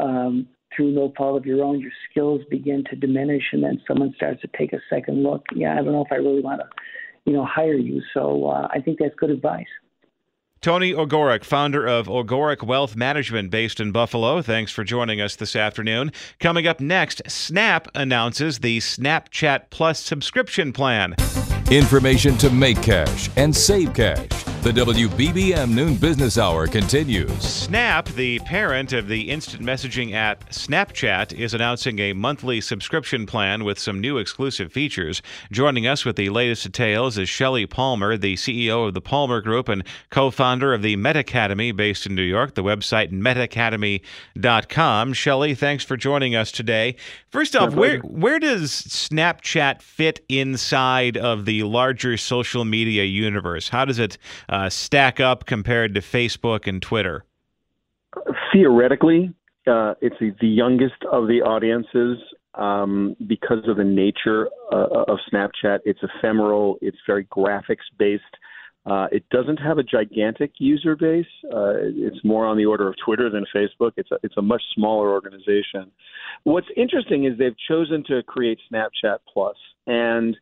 um, 0.00 0.48
through 0.74 0.92
no 0.92 1.12
fault 1.16 1.36
of 1.36 1.46
your 1.46 1.64
own, 1.64 1.80
your 1.80 1.92
skills 2.10 2.40
begin 2.50 2.84
to 2.90 2.96
diminish, 2.96 3.42
and 3.52 3.62
then 3.62 3.80
someone 3.86 4.12
starts 4.16 4.40
to 4.42 4.48
take 4.58 4.72
a 4.72 4.80
second 4.90 5.22
look. 5.22 5.42
Yeah, 5.54 5.72
I 5.72 5.76
don't 5.76 5.92
know 5.92 6.04
if 6.04 6.12
I 6.12 6.16
really 6.16 6.42
want 6.42 6.60
to, 6.60 6.66
you 7.24 7.32
know, 7.32 7.44
hire 7.44 7.74
you. 7.74 8.02
So 8.14 8.46
uh, 8.46 8.68
I 8.70 8.80
think 8.80 8.98
that's 8.98 9.14
good 9.16 9.30
advice. 9.30 9.66
Tony 10.60 10.92
Ogorek, 10.92 11.44
founder 11.44 11.86
of 11.86 12.08
Ogorek 12.08 12.62
Wealth 12.64 12.96
Management 12.96 13.50
based 13.50 13.78
in 13.78 13.92
Buffalo. 13.92 14.42
Thanks 14.42 14.72
for 14.72 14.82
joining 14.82 15.20
us 15.20 15.36
this 15.36 15.54
afternoon. 15.54 16.10
Coming 16.40 16.66
up 16.66 16.80
next, 16.80 17.22
Snap 17.30 17.86
announces 17.94 18.58
the 18.58 18.78
Snapchat 18.78 19.70
Plus 19.70 20.00
subscription 20.00 20.72
plan. 20.72 21.14
Information 21.70 22.36
to 22.38 22.50
make 22.50 22.82
cash 22.82 23.30
and 23.36 23.54
save 23.54 23.94
cash. 23.94 24.47
The 24.60 24.72
WBBM 24.72 25.70
Noon 25.70 25.94
Business 25.94 26.36
Hour 26.36 26.66
continues. 26.66 27.30
Snap, 27.40 28.08
the 28.08 28.40
parent 28.40 28.92
of 28.92 29.06
the 29.06 29.30
instant 29.30 29.62
messaging 29.62 30.14
app 30.14 30.50
Snapchat, 30.50 31.32
is 31.32 31.54
announcing 31.54 32.00
a 32.00 32.12
monthly 32.12 32.60
subscription 32.60 33.24
plan 33.24 33.62
with 33.62 33.78
some 33.78 34.00
new 34.00 34.18
exclusive 34.18 34.72
features. 34.72 35.22
Joining 35.52 35.86
us 35.86 36.04
with 36.04 36.16
the 36.16 36.30
latest 36.30 36.64
details 36.64 37.18
is 37.18 37.28
Shelly 37.28 37.66
Palmer, 37.66 38.16
the 38.16 38.34
CEO 38.34 38.88
of 38.88 38.94
the 38.94 39.00
Palmer 39.00 39.40
Group 39.40 39.68
and 39.68 39.84
co 40.10 40.28
founder 40.28 40.74
of 40.74 40.82
the 40.82 40.96
Meta 40.96 41.20
Academy 41.20 41.70
based 41.70 42.04
in 42.04 42.16
New 42.16 42.22
York, 42.22 42.56
the 42.56 42.64
website 42.64 43.12
metaacademy.com. 43.12 45.12
Shelly, 45.12 45.54
thanks 45.54 45.84
for 45.84 45.96
joining 45.96 46.34
us 46.34 46.50
today. 46.50 46.96
First 47.30 47.54
off, 47.54 47.74
where, 47.74 48.00
where 48.00 48.40
does 48.40 48.72
Snapchat 48.72 49.82
fit 49.82 50.24
inside 50.28 51.16
of 51.16 51.44
the 51.44 51.62
larger 51.62 52.16
social 52.16 52.64
media 52.64 53.04
universe? 53.04 53.68
How 53.68 53.84
does 53.84 54.00
it 54.00 54.18
uh, 54.48 54.68
stack 54.68 55.20
up 55.20 55.46
compared 55.46 55.94
to 55.94 56.00
Facebook 56.00 56.66
and 56.66 56.80
Twitter? 56.82 57.24
Theoretically, 58.52 59.32
uh, 59.66 59.94
it's 60.00 60.16
the 60.18 60.48
youngest 60.48 61.02
of 61.12 61.28
the 61.28 61.42
audiences 61.42 62.18
um, 62.54 63.16
because 63.26 63.68
of 63.68 63.76
the 63.76 63.84
nature 63.84 64.48
uh, 64.72 65.04
of 65.06 65.18
Snapchat. 65.32 65.80
It's 65.84 66.00
ephemeral, 66.02 66.78
it's 66.80 66.98
very 67.06 67.24
graphics 67.24 67.86
based. 67.98 68.22
Uh, 68.86 69.06
it 69.12 69.28
doesn't 69.30 69.58
have 69.58 69.76
a 69.76 69.82
gigantic 69.82 70.52
user 70.58 70.96
base. 70.96 71.26
Uh, 71.44 71.74
it's 71.76 72.24
more 72.24 72.46
on 72.46 72.56
the 72.56 72.64
order 72.64 72.88
of 72.88 72.94
Twitter 73.04 73.28
than 73.28 73.44
Facebook. 73.54 73.92
It's 73.96 74.10
a, 74.10 74.18
it's 74.22 74.36
a 74.38 74.42
much 74.42 74.62
smaller 74.74 75.10
organization. 75.10 75.90
What's 76.44 76.68
interesting 76.74 77.24
is 77.24 77.36
they've 77.38 77.52
chosen 77.68 78.02
to 78.08 78.22
create 78.22 78.58
Snapchat 78.72 79.18
Plus, 79.30 79.56
and 79.86 80.36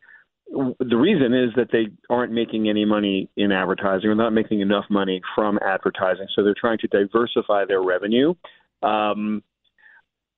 the 0.48 0.96
reason 0.96 1.34
is 1.34 1.50
that 1.56 1.68
they 1.72 1.88
aren't 2.08 2.32
making 2.32 2.68
any 2.68 2.84
money 2.84 3.28
in 3.36 3.50
advertising 3.50 4.08
or 4.08 4.14
not 4.14 4.32
making 4.32 4.60
enough 4.60 4.84
money 4.88 5.20
from 5.34 5.58
advertising. 5.64 6.26
So 6.34 6.44
they're 6.44 6.54
trying 6.58 6.78
to 6.78 6.88
diversify 6.88 7.64
their 7.66 7.82
revenue. 7.82 8.34
Um, 8.82 9.42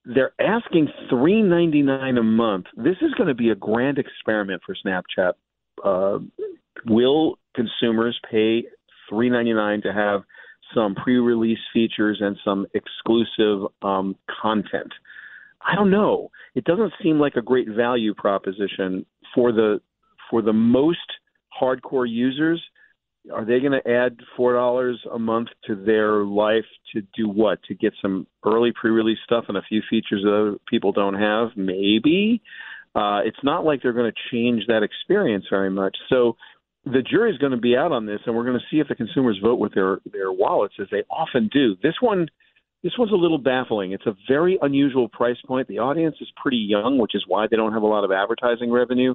they're 0.05 0.33
asking 0.41 0.89
three 1.11 1.43
ninety 1.43 1.83
nine 1.83 2.17
a 2.17 2.23
month. 2.23 2.67
This 2.77 2.97
is 3.03 3.13
going 3.15 3.29
to 3.29 3.35
be 3.35 3.51
a 3.51 3.55
grand 3.55 3.99
experiment 3.99 4.63
for 4.65 4.75
Snapchat. 4.75 5.33
Uh, 5.85 6.19
will 6.87 7.39
consumers 7.55 8.19
pay 8.31 8.65
three 9.11 9.29
ninety 9.29 9.53
nine 9.53 9.83
to 9.83 9.93
have 9.93 10.23
some 10.75 10.95
pre 10.95 11.19
release 11.19 11.59
features 11.75 12.19
and 12.21 12.39
some 12.43 12.67
exclusive 12.73 13.67
um, 13.83 14.17
content? 14.41 14.93
I 15.67 15.75
don't 15.75 15.91
know. 15.91 16.31
It 16.55 16.65
doesn't 16.65 16.93
seem 17.03 17.19
like 17.19 17.37
a 17.37 17.43
great 17.43 17.69
value 17.69 18.15
proposition 18.15 19.05
for 19.35 19.53
the 19.53 19.81
for 20.31 20.43
the 20.43 20.53
most 20.53 20.99
hardcore 21.61 22.09
users, 22.09 22.63
are 23.33 23.45
they 23.45 23.61
going 23.61 23.73
to 23.73 23.91
add 23.91 24.19
four 24.37 24.55
dollars 24.55 24.99
a 25.13 25.19
month 25.19 25.49
to 25.67 25.75
their 25.75 26.25
life 26.25 26.65
to 26.95 27.03
do 27.17 27.29
what? 27.29 27.63
To 27.65 27.75
get 27.75 27.93
some 28.01 28.27
early 28.47 28.73
pre-release 28.73 29.19
stuff 29.25 29.45
and 29.49 29.57
a 29.57 29.63
few 29.63 29.83
features 29.91 30.23
that 30.23 30.33
other 30.33 30.57
people 30.69 30.93
don't 30.93 31.15
have? 31.15 31.49
Maybe. 31.57 32.41
Uh, 32.95 33.21
it's 33.25 33.39
not 33.45 33.65
like 33.65 33.83
they're 33.83 33.93
going 33.93 34.11
to 34.11 34.19
change 34.31 34.65
that 34.67 34.83
experience 34.83 35.45
very 35.51 35.71
much. 35.71 35.97
So 36.09 36.37
the 36.85 37.03
jury's 37.03 37.39
going 37.39 37.53
to 37.53 37.59
be 37.59 37.77
out 37.77 37.93
on 37.93 38.07
this, 38.07 38.21
and 38.25 38.35
we're 38.35 38.45
going 38.45 38.59
to 38.59 38.65
see 38.71 38.81
if 38.81 38.89
the 38.89 38.95
consumers 38.95 39.39
vote 39.43 39.59
with 39.59 39.75
their 39.75 39.99
their 40.11 40.33
wallets, 40.33 40.75
as 40.81 40.87
they 40.91 41.03
often 41.11 41.49
do. 41.53 41.77
This 41.83 41.95
one, 42.01 42.29
this 42.83 42.93
one's 42.99 43.13
a 43.13 43.17
little 43.17 43.39
baffling. 43.39 43.93
It's 43.93 44.07
a 44.07 44.17
very 44.27 44.59
unusual 44.63 45.09
price 45.09 45.37
point. 45.47 45.69
The 45.69 45.81
audience 45.81 46.17
is 46.21 46.29
pretty 46.41 46.57
young, 46.57 46.99
which 46.99 47.15
is 47.15 47.25
why 47.27 47.47
they 47.51 47.57
don't 47.57 47.73
have 47.73 47.83
a 47.83 47.87
lot 47.87 48.05
of 48.05 48.13
advertising 48.13 48.71
revenue. 48.73 49.15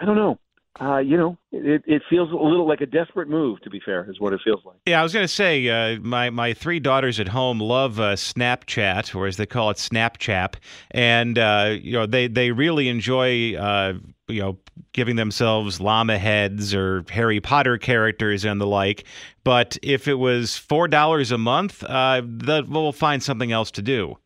I 0.00 0.04
don't 0.04 0.16
know 0.16 0.38
uh, 0.80 0.98
you 0.98 1.18
know, 1.18 1.36
it, 1.50 1.82
it 1.86 2.02
feels 2.08 2.30
a 2.32 2.34
little 2.34 2.66
like 2.66 2.80
a 2.80 2.86
desperate 2.86 3.28
move. 3.28 3.60
To 3.60 3.70
be 3.70 3.80
fair, 3.84 4.10
is 4.10 4.18
what 4.18 4.32
it 4.32 4.40
feels 4.42 4.60
like. 4.64 4.78
Yeah, 4.86 5.00
I 5.00 5.02
was 5.02 5.12
going 5.12 5.24
to 5.24 5.32
say, 5.32 5.68
uh, 5.68 6.00
my 6.00 6.30
my 6.30 6.54
three 6.54 6.80
daughters 6.80 7.20
at 7.20 7.28
home 7.28 7.60
love 7.60 8.00
uh, 8.00 8.14
Snapchat, 8.14 9.14
or 9.14 9.26
as 9.26 9.36
they 9.36 9.44
call 9.44 9.68
it, 9.70 9.76
Snapchat, 9.76 10.54
and 10.90 11.38
uh, 11.38 11.76
you 11.80 11.92
know 11.92 12.06
they 12.06 12.26
they 12.26 12.52
really 12.52 12.88
enjoy 12.88 13.54
uh, 13.54 13.94
you 14.28 14.40
know 14.40 14.58
giving 14.94 15.16
themselves 15.16 15.78
llama 15.78 16.18
heads 16.18 16.74
or 16.74 17.04
Harry 17.10 17.40
Potter 17.40 17.76
characters 17.76 18.46
and 18.46 18.58
the 18.58 18.66
like. 18.66 19.04
But 19.44 19.76
if 19.82 20.08
it 20.08 20.14
was 20.14 20.56
four 20.56 20.88
dollars 20.88 21.32
a 21.32 21.38
month, 21.38 21.84
uh, 21.84 22.22
we'll 22.24 22.92
find 22.92 23.22
something 23.22 23.52
else 23.52 23.70
to 23.72 23.82
do. 23.82 24.16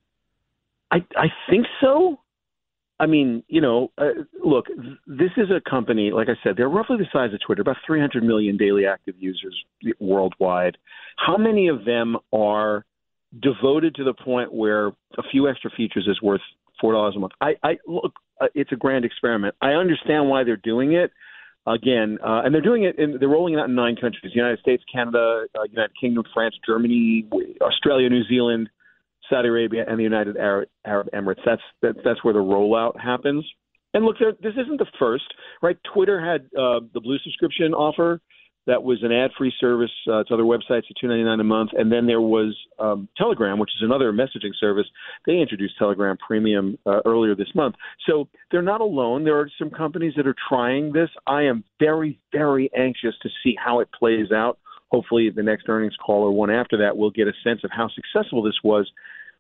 I 0.93 1.05
I 1.17 1.33
think 1.51 1.67
so. 1.81 2.21
I 2.99 3.07
mean, 3.07 3.43
you 3.49 3.61
know, 3.61 3.93
uh, 3.99 4.23
look, 4.43 4.67
this 5.07 5.31
is 5.37 5.49
a 5.51 5.61
company, 5.69 6.11
like 6.13 6.29
I 6.29 6.37
said, 6.43 6.55
they're 6.57 6.69
roughly 6.69 6.97
the 6.97 7.07
size 7.13 7.33
of 7.35 7.41
Twitter, 7.45 7.61
about 7.61 7.77
300 7.87 8.25
million 8.25 8.57
daily 8.57 8.87
active 8.87 9.15
users 9.19 9.55
worldwide. 10.01 10.79
How 11.19 11.37
many 11.37 11.69
of 11.69 11.85
them 11.85 12.17
are 12.33 12.87
devoted 13.43 13.95
to 13.97 14.05
the 14.05 14.15
point 14.15 14.53
where 14.53 14.89
a 14.89 15.23
few 15.31 15.49
extra 15.49 15.71
features 15.77 16.09
is 16.11 16.23
worth 16.23 16.41
$4 16.83 17.15
a 17.15 17.19
month? 17.19 17.33
I, 17.41 17.57
I 17.63 17.77
look, 17.87 18.15
uh, 18.41 18.47
it's 18.55 18.73
a 18.73 18.77
grand 18.77 19.05
experiment. 19.05 19.55
I 19.61 19.73
understand 19.73 20.29
why 20.29 20.45
they're 20.45 20.57
doing 20.57 20.93
it. 20.93 21.11
Again, 21.69 22.19
uh, 22.25 22.43
and 22.45 22.55
they're 22.55 22.63
doing 22.63 22.85
it, 22.85 22.97
in, 22.97 23.17
they're 23.19 23.29
rolling 23.29 23.55
it 23.55 23.59
out 23.59 23.69
in 23.69 23.75
nine 23.75 23.97
countries: 23.97 24.31
United 24.37 24.61
States, 24.61 24.85
Canada, 24.91 25.47
uh, 25.59 25.65
United 25.65 25.91
Kingdom, 26.01 26.23
France, 26.33 26.55
Germany, 26.65 27.27
Australia, 27.61 28.09
New 28.09 28.23
Zealand, 28.29 28.71
Saudi 29.29 29.49
Arabia 29.49 29.85
and 29.89 29.99
the 29.99 30.05
United 30.05 30.37
Arab, 30.37 30.69
Arab 30.85 31.09
Emirates. 31.13 31.41
That's 31.45 31.63
that, 31.83 31.97
that's 32.05 32.23
where 32.25 32.35
the 32.35 32.41
rollout 32.41 33.01
happens. 33.01 33.45
And 33.95 34.05
look, 34.05 34.17
there, 34.19 34.33
this 34.43 34.53
isn't 34.53 34.79
the 34.79 34.87
first, 34.99 35.25
right? 35.63 35.79
Twitter 35.95 36.21
had 36.21 36.43
uh, 36.59 36.81
the 36.93 37.01
blue 37.01 37.19
subscription 37.25 37.73
offer 37.73 38.21
that 38.67 38.83
was 38.83 38.99
an 39.03 39.13
ad-free 39.13 39.53
service 39.61 39.93
uh, 40.11 40.25
to 40.25 40.35
other 40.35 40.43
websites 40.43 40.91
at 40.91 40.97
two 41.01 41.07
ninety 41.07 41.23
nine 41.23 41.39
a 41.39 41.45
month, 41.45 41.71
and 41.75 41.91
then 41.91 42.07
there 42.07 42.21
was 42.21 42.55
um, 42.79 43.09
Telegram, 43.17 43.59
which 43.59 43.71
is 43.77 43.83
another 43.83 44.13
messaging 44.13 44.51
service. 44.59 44.87
They 45.25 45.39
introduced 45.39 45.79
Telegram 45.79 46.17
Premium 46.17 46.77
uh, 46.85 47.01
earlier 47.05 47.35
this 47.37 47.55
month, 47.55 47.77
so 48.09 48.29
they're 48.51 48.63
not 48.63 48.81
alone. 48.81 49.25
There 49.25 49.39
are 49.39 49.49
some 49.59 49.71
companies 49.71 50.15
that 50.17 50.27
are 50.27 50.35
trying 50.49 50.93
this. 50.93 51.09
I 51.27 51.43
am 51.43 51.65
very, 51.81 52.19
very 52.33 52.69
anxious 52.77 53.15
to 53.23 53.29
see 53.43 53.55
how 53.65 53.81
it 53.81 53.89
plays 53.97 54.33
out. 54.33 54.59
Hopefully, 54.91 55.31
the 55.31 55.43
next 55.43 55.69
earnings 55.69 55.95
call 56.05 56.23
or 56.23 56.33
one 56.33 56.51
after 56.51 56.77
that, 56.79 56.97
we'll 56.97 57.11
get 57.11 57.29
a 57.29 57.33
sense 57.45 57.61
of 57.65 57.71
how 57.73 57.89
successful 57.89 58.43
this 58.43 58.59
was 58.63 58.91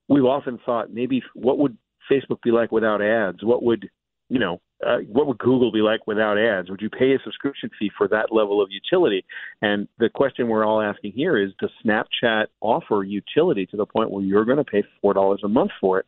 we've 0.08 0.24
often 0.24 0.58
thought 0.64 0.92
maybe 0.92 1.22
what 1.34 1.58
would 1.58 1.76
Facebook 2.10 2.42
be 2.42 2.50
like 2.50 2.72
without 2.72 3.02
ads? 3.02 3.42
What 3.42 3.62
would 3.62 3.88
you 4.28 4.38
know? 4.38 4.60
Uh, 4.86 4.98
what 5.08 5.26
would 5.26 5.38
Google 5.38 5.72
be 5.72 5.80
like 5.80 6.06
without 6.06 6.36
ads? 6.36 6.68
Would 6.68 6.82
you 6.82 6.90
pay 6.90 7.14
a 7.14 7.18
subscription 7.24 7.70
fee 7.78 7.90
for 7.96 8.08
that 8.08 8.30
level 8.30 8.62
of 8.62 8.68
utility? 8.70 9.24
And 9.62 9.88
the 9.98 10.10
question 10.10 10.48
we're 10.48 10.66
all 10.66 10.82
asking 10.82 11.12
here 11.12 11.38
is: 11.38 11.52
Does 11.58 11.70
Snapchat 11.84 12.46
offer 12.60 13.02
utility 13.02 13.66
to 13.66 13.76
the 13.76 13.86
point 13.86 14.10
where 14.10 14.22
you're 14.22 14.44
going 14.44 14.58
to 14.58 14.64
pay 14.64 14.84
four 15.00 15.14
dollars 15.14 15.40
a 15.44 15.48
month 15.48 15.70
for 15.80 15.98
it? 15.98 16.06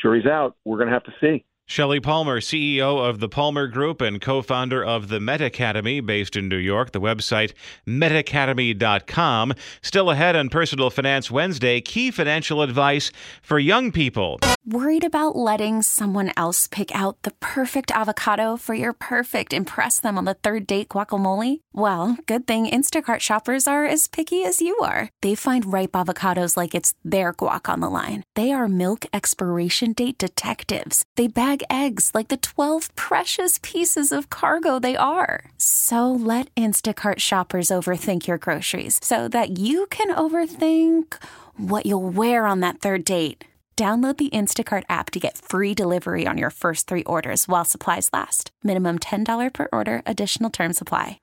Jury's 0.00 0.26
out. 0.26 0.56
We're 0.64 0.78
going 0.78 0.88
to 0.88 0.94
have 0.94 1.04
to 1.04 1.12
see. 1.20 1.44
Shelly 1.70 2.00
Palmer, 2.00 2.40
CEO 2.40 3.08
of 3.08 3.20
the 3.20 3.28
Palmer 3.28 3.68
Group 3.68 4.00
and 4.00 4.20
co 4.20 4.42
founder 4.42 4.84
of 4.84 5.06
the 5.06 5.20
Meta 5.20 5.44
Academy, 5.44 6.00
based 6.00 6.34
in 6.34 6.48
New 6.48 6.56
York. 6.56 6.90
The 6.90 7.00
website 7.00 7.52
metacademy.com. 7.86 9.54
Still 9.80 10.10
ahead 10.10 10.34
on 10.34 10.48
Personal 10.48 10.90
Finance 10.90 11.30
Wednesday, 11.30 11.80
key 11.80 12.10
financial 12.10 12.62
advice 12.62 13.12
for 13.40 13.60
young 13.60 13.92
people. 13.92 14.40
Worried 14.66 15.04
about 15.04 15.36
letting 15.36 15.82
someone 15.82 16.32
else 16.36 16.66
pick 16.66 16.94
out 16.94 17.22
the 17.22 17.30
perfect 17.40 17.90
avocado 17.90 18.56
for 18.56 18.74
your 18.74 18.92
perfect 18.92 19.52
impress 19.52 20.00
them 20.00 20.18
on 20.18 20.26
the 20.26 20.34
third 20.34 20.66
date 20.66 20.90
guacamole? 20.90 21.60
Well, 21.72 22.18
good 22.26 22.46
thing 22.46 22.66
Instacart 22.66 23.20
shoppers 23.20 23.66
are 23.66 23.86
as 23.86 24.06
picky 24.06 24.44
as 24.44 24.60
you 24.60 24.76
are. 24.80 25.08
They 25.22 25.34
find 25.34 25.72
ripe 25.72 25.92
avocados 25.92 26.56
like 26.56 26.74
it's 26.74 26.94
their 27.04 27.32
guac 27.32 27.72
on 27.72 27.80
the 27.80 27.88
line. 27.88 28.22
They 28.36 28.52
are 28.52 28.68
milk 28.68 29.06
expiration 29.12 29.92
date 29.92 30.18
detectives. 30.18 31.04
They 31.16 31.26
bag 31.26 31.59
eggs 31.68 32.10
like 32.12 32.28
the 32.28 32.36
12 32.36 32.94
precious 32.94 33.58
pieces 33.62 34.12
of 34.12 34.28
cargo 34.28 34.78
they 34.78 34.96
are. 34.96 35.50
So 35.56 36.12
let 36.12 36.54
Instacart 36.54 37.18
shoppers 37.18 37.70
overthink 37.70 38.26
your 38.28 38.38
groceries 38.38 39.00
so 39.02 39.26
that 39.28 39.58
you 39.58 39.86
can 39.86 40.14
overthink 40.14 41.16
what 41.56 41.86
you'll 41.86 42.08
wear 42.08 42.44
on 42.44 42.60
that 42.60 42.78
third 42.78 43.04
date. 43.04 43.44
Download 43.76 44.14
the 44.14 44.28
Instacart 44.28 44.82
app 44.90 45.10
to 45.12 45.18
get 45.18 45.38
free 45.38 45.72
delivery 45.72 46.26
on 46.26 46.36
your 46.36 46.50
first 46.50 46.86
three 46.86 47.02
orders 47.04 47.48
while 47.48 47.64
supplies 47.64 48.10
last. 48.12 48.50
Minimum 48.62 48.98
$10 48.98 49.54
per 49.54 49.68
order, 49.72 50.02
additional 50.04 50.50
term 50.50 50.74
supply. 50.74 51.18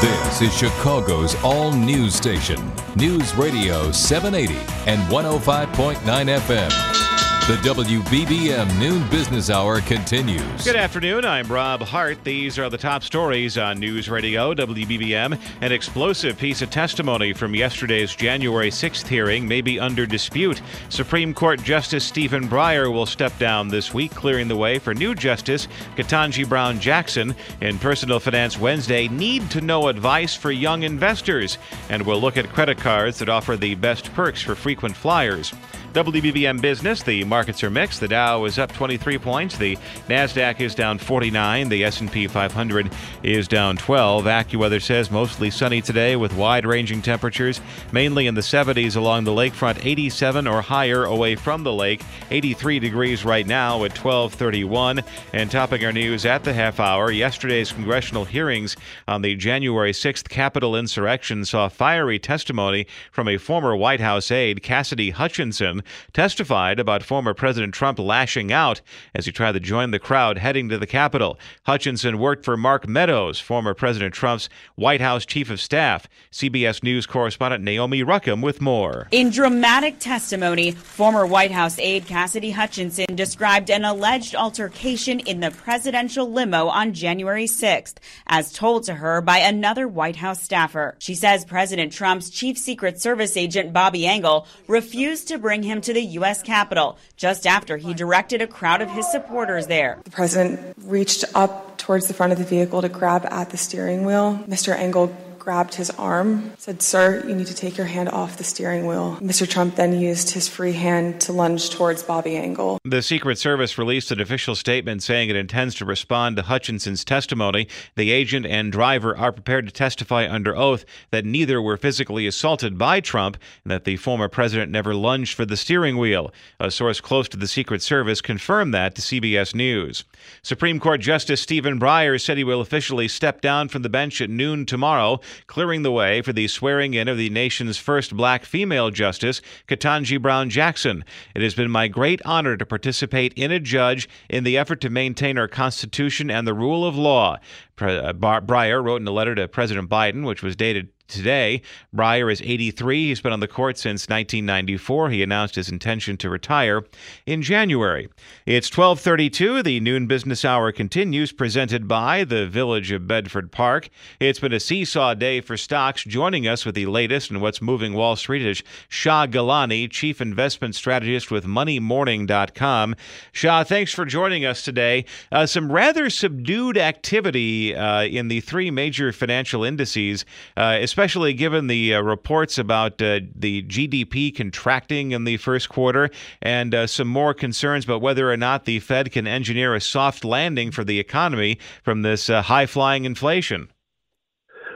This 0.00 0.42
is 0.42 0.56
Chicago's 0.56 1.36
all 1.44 1.72
news 1.72 2.14
station, 2.14 2.72
News 2.96 3.34
Radio 3.36 3.92
780 3.92 4.54
and 4.90 5.00
105.9 5.12 5.96
FM. 6.40 7.07
The 7.48 7.54
WBBM 7.54 8.78
Noon 8.78 9.08
Business 9.08 9.48
Hour 9.48 9.80
continues. 9.80 10.64
Good 10.66 10.76
afternoon. 10.76 11.24
I'm 11.24 11.50
Rob 11.50 11.80
Hart. 11.80 12.22
These 12.22 12.58
are 12.58 12.68
the 12.68 12.76
top 12.76 13.02
stories 13.02 13.56
on 13.56 13.80
News 13.80 14.10
Radio 14.10 14.52
WBBM. 14.52 15.40
An 15.62 15.72
explosive 15.72 16.36
piece 16.36 16.60
of 16.60 16.68
testimony 16.68 17.32
from 17.32 17.54
yesterday's 17.54 18.14
January 18.14 18.68
6th 18.68 19.06
hearing 19.06 19.48
may 19.48 19.62
be 19.62 19.80
under 19.80 20.04
dispute. 20.04 20.60
Supreme 20.90 21.32
Court 21.32 21.62
Justice 21.62 22.04
Stephen 22.04 22.46
Breyer 22.50 22.92
will 22.92 23.06
step 23.06 23.32
down 23.38 23.68
this 23.68 23.94
week, 23.94 24.14
clearing 24.14 24.48
the 24.48 24.54
way 24.54 24.78
for 24.78 24.92
new 24.92 25.14
Justice 25.14 25.68
Ketanji 25.96 26.46
Brown 26.46 26.78
Jackson. 26.78 27.34
In 27.62 27.78
Personal 27.78 28.20
Finance 28.20 28.58
Wednesday, 28.58 29.08
need 29.08 29.50
to 29.52 29.62
know 29.62 29.88
advice 29.88 30.34
for 30.34 30.50
young 30.50 30.82
investors. 30.82 31.56
And 31.88 32.04
we'll 32.04 32.20
look 32.20 32.36
at 32.36 32.52
credit 32.52 32.76
cards 32.76 33.18
that 33.20 33.30
offer 33.30 33.56
the 33.56 33.74
best 33.74 34.12
perks 34.12 34.42
for 34.42 34.54
frequent 34.54 34.94
flyers. 34.94 35.54
WBBM 35.94 36.60
Business, 36.60 37.02
the 37.02 37.24
markets 37.24 37.64
are 37.64 37.70
mixed. 37.70 38.00
The 38.00 38.08
Dow 38.08 38.44
is 38.44 38.58
up 38.58 38.70
23 38.72 39.16
points. 39.18 39.56
The 39.56 39.78
Nasdaq 40.06 40.60
is 40.60 40.74
down 40.74 40.98
49. 40.98 41.70
The 41.70 41.82
S&P 41.82 42.26
500 42.26 42.92
is 43.22 43.48
down 43.48 43.78
12. 43.78 44.26
AccuWeather 44.26 44.82
says 44.82 45.10
mostly 45.10 45.48
sunny 45.48 45.80
today 45.80 46.14
with 46.14 46.36
wide-ranging 46.36 47.00
temperatures, 47.00 47.62
mainly 47.90 48.26
in 48.26 48.34
the 48.34 48.42
70s 48.42 48.96
along 48.96 49.24
the 49.24 49.30
lakefront, 49.30 49.82
87 49.82 50.46
or 50.46 50.60
higher 50.60 51.04
away 51.04 51.36
from 51.36 51.64
the 51.64 51.72
lake. 51.72 52.02
83 52.30 52.78
degrees 52.80 53.24
right 53.24 53.46
now 53.46 53.82
at 53.84 53.94
12:31. 53.94 55.02
And 55.32 55.50
topping 55.50 55.86
our 55.86 55.92
news 55.92 56.26
at 56.26 56.44
the 56.44 56.52
half 56.52 56.80
hour, 56.80 57.10
yesterday's 57.10 57.72
congressional 57.72 58.26
hearings 58.26 58.76
on 59.08 59.22
the 59.22 59.34
January 59.36 59.92
6th 59.92 60.28
Capitol 60.28 60.76
insurrection 60.76 61.46
saw 61.46 61.68
fiery 61.68 62.18
testimony 62.18 62.86
from 63.10 63.26
a 63.26 63.38
former 63.38 63.74
White 63.74 64.00
House 64.00 64.30
aide, 64.30 64.62
Cassidy 64.62 65.10
Hutchinson 65.10 65.78
testified 66.12 66.80
about 66.80 67.02
former 67.02 67.34
President 67.34 67.74
Trump 67.74 67.98
lashing 67.98 68.52
out 68.52 68.80
as 69.14 69.26
he 69.26 69.32
tried 69.32 69.52
to 69.52 69.60
join 69.60 69.90
the 69.90 69.98
crowd 69.98 70.38
heading 70.38 70.68
to 70.68 70.78
the 70.78 70.86
Capitol. 70.86 71.38
Hutchinson 71.64 72.18
worked 72.18 72.44
for 72.44 72.56
Mark 72.56 72.88
Meadows, 72.88 73.38
former 73.40 73.74
President 73.74 74.14
Trump's 74.14 74.48
White 74.74 75.00
House 75.00 75.24
chief 75.26 75.50
of 75.50 75.60
staff. 75.60 76.08
CBS 76.32 76.82
News 76.82 77.06
correspondent 77.06 77.64
Naomi 77.64 78.02
Ruchim 78.02 78.42
with 78.42 78.60
more. 78.60 79.08
In 79.10 79.30
dramatic 79.30 79.98
testimony, 79.98 80.72
former 80.72 81.26
White 81.26 81.52
House 81.52 81.78
aide 81.78 82.06
Cassidy 82.06 82.50
Hutchinson 82.50 83.14
described 83.14 83.70
an 83.70 83.84
alleged 83.84 84.34
altercation 84.34 85.20
in 85.20 85.40
the 85.40 85.50
presidential 85.50 86.30
limo 86.30 86.68
on 86.68 86.92
January 86.92 87.46
6th, 87.46 87.94
as 88.26 88.52
told 88.52 88.84
to 88.84 88.94
her 88.94 89.20
by 89.20 89.38
another 89.38 89.86
White 89.86 90.16
House 90.16 90.42
staffer. 90.42 90.96
She 90.98 91.14
says 91.14 91.44
President 91.44 91.92
Trump's 91.92 92.30
chief 92.30 92.58
Secret 92.58 93.00
Service 93.00 93.36
agent 93.36 93.72
Bobby 93.72 94.06
Engel 94.06 94.46
refused 94.66 95.28
to 95.28 95.38
bring 95.38 95.62
him 95.68 95.80
to 95.82 95.92
the 95.92 96.02
U.S. 96.02 96.42
Capitol 96.42 96.98
just 97.16 97.46
after 97.46 97.76
he 97.76 97.94
directed 97.94 98.42
a 98.42 98.46
crowd 98.46 98.82
of 98.82 98.90
his 98.90 99.10
supporters 99.10 99.68
there. 99.68 100.00
The 100.04 100.10
president 100.10 100.74
reached 100.82 101.24
up 101.34 101.78
towards 101.78 102.08
the 102.08 102.14
front 102.14 102.32
of 102.32 102.38
the 102.38 102.44
vehicle 102.44 102.82
to 102.82 102.88
grab 102.88 103.26
at 103.30 103.50
the 103.50 103.56
steering 103.56 104.04
wheel. 104.04 104.42
Mr. 104.48 104.76
Engel 104.76 105.14
grabbed 105.48 105.76
his 105.76 105.88
arm, 105.92 106.52
said, 106.58 106.82
Sir, 106.82 107.24
you 107.26 107.34
need 107.34 107.46
to 107.46 107.54
take 107.54 107.78
your 107.78 107.86
hand 107.86 108.10
off 108.10 108.36
the 108.36 108.44
steering 108.44 108.86
wheel. 108.86 109.16
Mr. 109.22 109.48
Trump 109.48 109.76
then 109.76 109.98
used 109.98 110.28
his 110.28 110.46
free 110.46 110.74
hand 110.74 111.22
to 111.22 111.32
lunge 111.32 111.70
towards 111.70 112.02
Bobby 112.02 112.36
Engel. 112.36 112.78
The 112.84 113.00
Secret 113.00 113.38
Service 113.38 113.78
released 113.78 114.10
an 114.10 114.20
official 114.20 114.54
statement 114.54 115.02
saying 115.02 115.30
it 115.30 115.36
intends 115.36 115.74
to 115.76 115.86
respond 115.86 116.36
to 116.36 116.42
Hutchinson's 116.42 117.02
testimony. 117.02 117.66
The 117.96 118.10
agent 118.10 118.44
and 118.44 118.70
driver 118.70 119.16
are 119.16 119.32
prepared 119.32 119.64
to 119.64 119.72
testify 119.72 120.28
under 120.28 120.54
oath 120.54 120.84
that 121.12 121.24
neither 121.24 121.62
were 121.62 121.78
physically 121.78 122.26
assaulted 122.26 122.76
by 122.76 123.00
Trump 123.00 123.38
and 123.64 123.70
that 123.70 123.84
the 123.84 123.96
former 123.96 124.28
president 124.28 124.70
never 124.70 124.94
lunged 124.94 125.34
for 125.34 125.46
the 125.46 125.56
steering 125.56 125.96
wheel. 125.96 126.30
A 126.60 126.70
source 126.70 127.00
close 127.00 127.26
to 127.30 127.38
the 127.38 127.48
Secret 127.48 127.80
Service 127.80 128.20
confirmed 128.20 128.74
that 128.74 128.94
to 128.96 129.00
CBS 129.00 129.54
News. 129.54 130.04
Supreme 130.42 130.78
Court 130.78 131.00
Justice 131.00 131.40
Stephen 131.40 131.80
Breyer 131.80 132.20
said 132.20 132.36
he 132.36 132.44
will 132.44 132.60
officially 132.60 133.08
step 133.08 133.40
down 133.40 133.70
from 133.70 133.80
the 133.80 133.88
bench 133.88 134.20
at 134.20 134.28
noon 134.28 134.66
tomorrow, 134.66 135.20
clearing 135.46 135.82
the 135.82 135.92
way 135.92 136.22
for 136.22 136.32
the 136.32 136.48
swearing 136.48 136.94
in 136.94 137.08
of 137.08 137.16
the 137.16 137.30
nation's 137.30 137.76
first 137.76 138.16
black 138.16 138.44
female 138.44 138.90
justice, 138.90 139.40
Ketanji 139.66 140.20
Brown 140.20 140.50
Jackson. 140.50 141.04
It 141.34 141.42
has 141.42 141.54
been 141.54 141.70
my 141.70 141.88
great 141.88 142.20
honor 142.24 142.56
to 142.56 142.66
participate 142.66 143.32
in 143.34 143.50
a 143.52 143.60
judge 143.60 144.08
in 144.28 144.44
the 144.44 144.58
effort 144.58 144.80
to 144.82 144.90
maintain 144.90 145.38
our 145.38 145.48
Constitution 145.48 146.30
and 146.30 146.46
the 146.46 146.54
rule 146.54 146.86
of 146.86 146.96
law. 146.96 147.38
Uh, 147.80 148.12
Breyer 148.12 148.82
wrote 148.82 149.00
in 149.00 149.06
a 149.06 149.12
letter 149.12 149.34
to 149.34 149.48
President 149.48 149.88
Biden, 149.88 150.26
which 150.26 150.42
was 150.42 150.56
dated 150.56 150.88
today. 151.08 151.62
Breyer 151.94 152.30
is 152.30 152.42
83. 152.42 153.08
He's 153.08 153.20
been 153.20 153.32
on 153.32 153.40
the 153.40 153.48
court 153.48 153.78
since 153.78 154.08
1994. 154.08 155.10
He 155.10 155.22
announced 155.22 155.54
his 155.54 155.70
intention 155.70 156.16
to 156.18 156.30
retire 156.30 156.84
in 157.26 157.42
January. 157.42 158.08
It's 158.46 158.70
12:32. 158.70 159.62
The 159.62 159.80
noon 159.80 160.06
business 160.06 160.44
hour 160.44 160.70
continues 160.70 161.32
presented 161.32 161.88
by 161.88 162.24
the 162.24 162.46
Village 162.46 162.92
of 162.92 163.08
Bedford 163.08 163.50
Park. 163.50 163.88
It's 164.20 164.38
been 164.38 164.52
a 164.52 164.60
seesaw 164.60 165.14
day 165.14 165.40
for 165.40 165.56
stocks. 165.56 166.04
Joining 166.04 166.46
us 166.46 166.64
with 166.64 166.74
the 166.74 166.86
latest 166.86 167.30
and 167.30 167.40
what's 167.40 167.62
moving 167.62 167.94
Wall 167.94 168.14
Street 168.14 168.44
is 168.44 168.62
Shah 168.88 169.26
Gilani, 169.26 169.90
chief 169.90 170.20
investment 170.20 170.74
strategist 170.74 171.30
with 171.30 171.46
moneymorning.com. 171.46 172.94
Shah, 173.32 173.64
thanks 173.64 173.92
for 173.92 174.04
joining 174.04 174.44
us 174.44 174.62
today. 174.62 175.06
Uh, 175.32 175.46
some 175.46 175.72
rather 175.72 176.10
subdued 176.10 176.76
activity 176.76 177.74
uh, 177.74 178.02
in 178.02 178.28
the 178.28 178.40
three 178.40 178.70
major 178.70 179.12
financial 179.12 179.64
indices, 179.64 180.24
uh, 180.56 180.76
especially 180.80 180.97
given 180.98 181.68
the 181.68 181.94
uh, 181.94 182.00
reports 182.00 182.58
about 182.58 183.00
uh, 183.00 183.20
the 183.32 183.62
GDP 183.62 184.34
contracting 184.34 185.12
in 185.12 185.22
the 185.22 185.36
first 185.36 185.68
quarter 185.68 186.10
and 186.42 186.74
uh, 186.74 186.88
some 186.88 187.06
more 187.06 187.32
concerns 187.32 187.84
about 187.84 188.00
whether 188.00 188.32
or 188.32 188.36
not 188.36 188.64
the 188.64 188.80
Fed 188.80 189.12
can 189.12 189.24
engineer 189.24 189.76
a 189.76 189.80
soft 189.80 190.24
landing 190.24 190.72
for 190.72 190.82
the 190.82 190.98
economy 190.98 191.56
from 191.84 192.02
this 192.02 192.28
uh, 192.28 192.42
high 192.42 192.66
flying 192.66 193.04
inflation. 193.04 193.70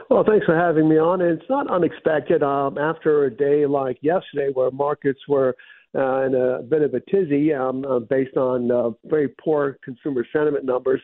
Well, 0.09 0.23
thanks 0.25 0.45
for 0.45 0.55
having 0.55 0.87
me 0.87 0.97
on. 0.97 1.19
It's 1.19 1.43
not 1.49 1.69
unexpected 1.69 2.41
um, 2.41 2.77
after 2.77 3.25
a 3.25 3.29
day 3.29 3.65
like 3.65 3.97
yesterday 3.99 4.49
where 4.53 4.71
markets 4.71 5.19
were 5.27 5.57
uh, 5.93 6.21
in 6.21 6.35
a 6.35 6.63
bit 6.63 6.83
of 6.83 6.93
a 6.93 7.01
tizzy 7.01 7.53
um, 7.53 7.83
uh, 7.83 7.99
based 7.99 8.37
on 8.37 8.95
very 9.03 9.27
poor 9.27 9.77
consumer 9.83 10.25
sentiment 10.31 10.63
numbers 10.63 11.01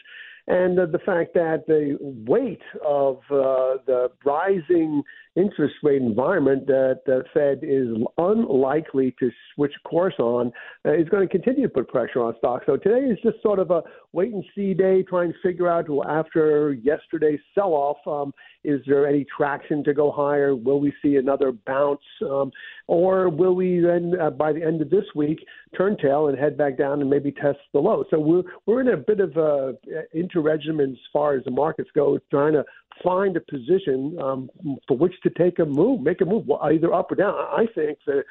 and 0.49 0.75
the 0.75 0.99
fact 1.05 1.35
that 1.35 1.65
the 1.67 1.95
weight 2.01 2.61
of 2.83 3.17
uh, 3.29 3.77
the 3.85 4.09
rising 4.25 5.03
interest 5.35 5.75
rate 5.83 6.01
environment 6.01 6.65
that 6.65 7.01
the 7.05 7.23
Fed 7.33 7.59
is 7.61 7.87
unlikely 8.17 9.15
to 9.19 9.29
switch 9.53 9.73
course 9.83 10.15
on 10.17 10.51
uh, 10.85 10.93
is 10.93 11.07
going 11.09 11.25
to 11.25 11.31
continue 11.31 11.67
to 11.67 11.69
put 11.69 11.87
pressure 11.87 12.21
on 12.21 12.33
stocks. 12.39 12.65
So 12.65 12.77
today 12.77 13.05
is 13.05 13.19
just 13.23 13.41
sort 13.43 13.59
of 13.59 13.69
a 13.69 13.83
wait 14.11 14.33
and 14.33 14.43
see 14.55 14.73
day, 14.73 15.03
trying 15.03 15.31
to 15.31 15.37
figure 15.43 15.69
out 15.69 15.85
after 16.09 16.73
yesterday's 16.73 17.39
sell 17.53 17.73
off, 17.73 17.97
um, 18.07 18.33
is 18.63 18.81
there 18.87 19.07
any 19.07 19.25
traction 19.37 19.83
to 19.83 19.93
go 19.93 20.11
higher? 20.11 20.55
Will 20.55 20.79
we 20.79 20.91
see 21.01 21.17
another 21.17 21.51
bounce? 21.51 22.01
Um, 22.21 22.51
or 22.89 23.29
will 23.29 23.53
we 23.53 23.79
then, 23.79 24.13
uh, 24.19 24.31
by 24.31 24.51
the 24.51 24.63
end 24.63 24.81
of 24.81 24.89
this 24.89 25.05
week, 25.13 25.45
turn 25.77 25.95
tail 25.95 26.27
and 26.27 26.35
head 26.39 26.57
back 26.57 26.75
down 26.75 27.01
and 27.01 27.07
maybe 27.07 27.31
test 27.31 27.59
the 27.71 27.79
low? 27.79 28.03
So 28.09 28.19
we're, 28.19 28.41
we're 28.65 28.81
in 28.81 28.87
a 28.87 28.97
bit 28.97 29.19
of 29.19 29.37
a 29.37 29.75
interregnum 30.11 30.79
as 30.79 30.97
far 31.13 31.35
as 31.35 31.43
the 31.43 31.51
markets 31.51 31.91
go, 31.93 32.17
trying 32.31 32.53
to 32.53 32.65
find 33.03 33.37
a 33.37 33.41
position 33.41 34.17
um, 34.19 34.49
for 34.87 34.97
which 34.97 35.13
to 35.21 35.29
take 35.29 35.59
a 35.59 35.65
move, 35.65 36.01
make 36.01 36.19
a 36.21 36.25
move, 36.25 36.49
either 36.63 36.91
up 36.91 37.11
or 37.11 37.15
down. 37.15 37.35
I 37.35 37.67
think 37.75 37.99
the 38.07 38.23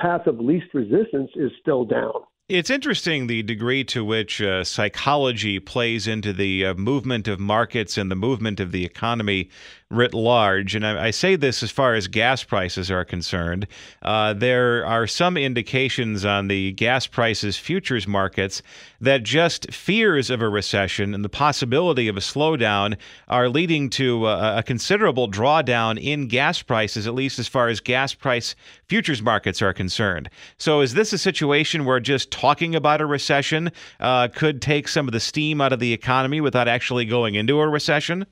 path 0.00 0.26
of 0.26 0.40
least 0.40 0.72
resistance 0.72 1.30
is 1.34 1.50
still 1.60 1.84
down. 1.84 2.22
It's 2.48 2.70
interesting 2.70 3.26
the 3.26 3.42
degree 3.42 3.84
to 3.84 4.02
which 4.02 4.40
uh, 4.40 4.64
psychology 4.64 5.60
plays 5.60 6.08
into 6.08 6.32
the 6.32 6.64
uh, 6.64 6.74
movement 6.74 7.28
of 7.28 7.38
markets 7.38 7.98
and 7.98 8.10
the 8.10 8.16
movement 8.16 8.58
of 8.58 8.72
the 8.72 8.86
economy 8.86 9.50
writ 9.90 10.12
large. 10.12 10.74
And 10.74 10.86
I, 10.86 11.06
I 11.06 11.10
say 11.10 11.36
this 11.36 11.62
as 11.62 11.70
far 11.70 11.94
as 11.94 12.08
gas 12.08 12.44
prices 12.44 12.90
are 12.90 13.04
concerned. 13.04 13.66
Uh, 14.02 14.34
there 14.34 14.84
are 14.84 15.06
some 15.06 15.36
indications 15.36 16.24
on 16.24 16.48
the 16.48 16.72
gas 16.72 17.06
prices 17.06 17.56
futures 17.56 18.06
markets 18.06 18.62
that 19.00 19.22
just 19.22 19.72
fears 19.72 20.28
of 20.28 20.42
a 20.42 20.48
recession 20.48 21.14
and 21.14 21.24
the 21.24 21.28
possibility 21.28 22.06
of 22.08 22.16
a 22.16 22.20
slowdown 22.20 22.96
are 23.28 23.48
leading 23.48 23.88
to 23.90 24.26
a, 24.26 24.58
a 24.58 24.62
considerable 24.62 25.30
drawdown 25.30 25.98
in 25.98 26.28
gas 26.28 26.60
prices, 26.62 27.06
at 27.06 27.14
least 27.14 27.38
as 27.38 27.48
far 27.48 27.68
as 27.68 27.80
gas 27.80 28.12
price 28.12 28.54
futures 28.88 29.22
markets 29.22 29.62
are 29.62 29.72
concerned. 29.72 30.28
So, 30.58 30.80
is 30.80 30.94
this 30.94 31.12
a 31.12 31.18
situation 31.18 31.84
where 31.84 32.00
just 32.00 32.30
talking 32.30 32.74
about 32.74 33.00
a 33.00 33.06
recession 33.06 33.70
uh, 34.00 34.28
could 34.28 34.60
take 34.60 34.88
some 34.88 35.08
of 35.08 35.12
the 35.12 35.20
steam 35.20 35.60
out 35.60 35.72
of 35.72 35.80
the 35.80 35.92
economy 35.92 36.40
without 36.40 36.68
actually 36.68 37.06
going 37.06 37.34
into 37.34 37.58
a 37.60 37.68
recession? 37.68 38.26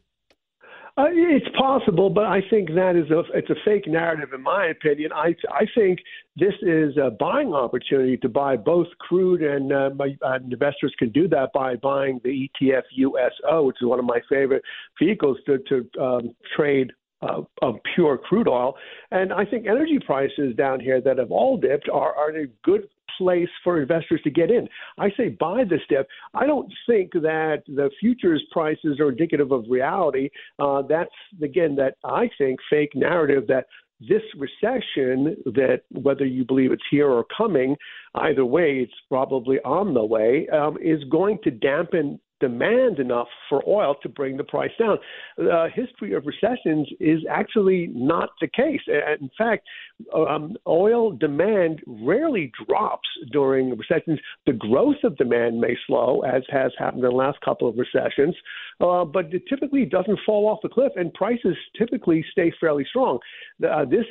Uh, 0.99 1.09
it's 1.11 1.47
possible, 1.59 2.09
but 2.09 2.25
I 2.25 2.41
think 2.49 2.71
that 2.71 2.97
is 2.97 3.11
a 3.11 3.23
it's 3.35 3.51
a 3.51 3.55
fake 3.67 3.87
narrative, 3.87 4.31
in 4.33 4.43
my 4.43 4.69
opinion. 4.69 5.13
I 5.13 5.35
I 5.51 5.67
think 5.75 5.99
this 6.37 6.55
is 6.63 6.97
a 6.97 7.11
buying 7.11 7.53
opportunity 7.53 8.17
to 8.17 8.31
buy 8.31 8.57
both 8.57 8.87
crude 8.99 9.43
and 9.43 9.71
uh, 9.75 9.91
my, 9.95 10.17
uh, 10.23 10.39
investors 10.51 10.95
can 10.99 11.11
do 11.11 11.29
that 11.29 11.53
by 11.53 11.77
buying 11.77 12.19
the 12.25 12.49
ETF 12.49 12.85
USO, 12.93 13.65
which 13.65 13.77
is 13.79 13.87
one 13.87 13.99
of 13.99 14.07
my 14.07 14.21
favorite 14.27 14.63
vehicles 14.99 15.37
to 15.45 15.59
to 15.69 16.03
um, 16.03 16.35
trade 16.57 16.93
uh, 17.21 17.43
of 17.61 17.75
pure 17.95 18.17
crude 18.17 18.49
oil. 18.49 18.75
And 19.11 19.35
I 19.35 19.45
think 19.45 19.67
energy 19.67 19.99
prices 19.99 20.57
down 20.57 20.81
here 20.81 21.03
that 21.03 21.19
have 21.19 21.31
all 21.31 21.59
dipped 21.59 21.91
are, 21.91 22.15
are 22.15 22.31
a 22.31 22.47
good 22.65 22.89
place 23.19 23.49
for 23.63 23.81
investors 23.81 24.21
to 24.25 24.31
get 24.31 24.51
in. 24.51 24.69
I 24.99 25.11
say 25.17 25.29
buy 25.29 25.65
this 25.65 25.81
dip. 25.89 26.09
I 26.35 26.47
don't 26.47 26.73
think 26.87 27.13
that 27.13 27.63
the 27.67 27.91
futures 28.01 28.43
prices 28.51 29.01
are 29.01 29.11
indicative 29.11 29.53
of 29.53 29.65
reality. 29.69 30.31
Uh, 30.59 30.83
that's, 30.83 31.11
again, 31.43 31.77
that 31.77 31.97
I 32.05 32.31
think 32.39 32.61
fake 32.71 32.95
narrative 32.95 33.47
that 33.49 33.67
this 34.01 34.23
recession 34.37 35.37
that 35.47 35.81
whether 35.91 36.27
you 36.27 36.45
believe 36.45 36.71
it's 36.71 36.83
here 36.91 37.09
or 37.09 37.25
coming 37.37 37.75
either 38.17 38.45
way 38.45 38.81
it's 38.83 38.93
probably 39.09 39.57
on 39.61 39.95
the 39.95 40.05
way 40.05 40.47
um, 40.53 40.77
is 40.83 41.03
going 41.05 41.39
to 41.43 41.51
dampen 41.51 42.21
demand 42.41 42.99
enough 42.99 43.29
for 43.49 43.63
oil 43.67 43.95
to 44.03 44.09
bring 44.09 44.37
the 44.37 44.45
price 44.45 44.71
down. 44.79 44.99
The 45.37 45.69
history 45.75 46.15
of 46.15 46.27
recessions 46.27 46.89
is 47.01 47.21
actually 47.31 47.89
not 47.95 48.31
the 48.41 48.49
case. 48.49 48.81
In 48.87 49.31
fact, 49.37 49.67
um, 50.15 50.57
oil 50.67 51.13
demand 51.13 51.83
rarely 51.87 52.53
drops 52.67 53.09
during 53.33 53.77
recessions. 53.77 54.21
The 54.47 54.53
growth 54.53 55.03
of 55.05 55.17
demand 55.17 55.61
may 55.61 55.77
slow, 55.87 56.21
as 56.21 56.43
has 56.51 56.73
happened 56.79 57.05
in 57.05 57.11
the 57.11 57.17
last 57.17 57.41
couple 57.41 57.69
of 57.69 57.77
recessions, 57.79 58.35
uh, 58.81 59.05
but 59.05 59.33
it 59.33 59.43
typically 59.49 59.85
doesn't 59.85 60.19
fall 60.27 60.49
off 60.49 60.59
the 60.63 60.69
cliff, 60.69 60.93
and 60.97 61.13
prices 61.15 61.57
typically 61.79 62.25
stay 62.33 62.53
fairly 62.61 62.85
strong. 62.89 63.19
Uh, 63.67 63.85
this 63.85 64.05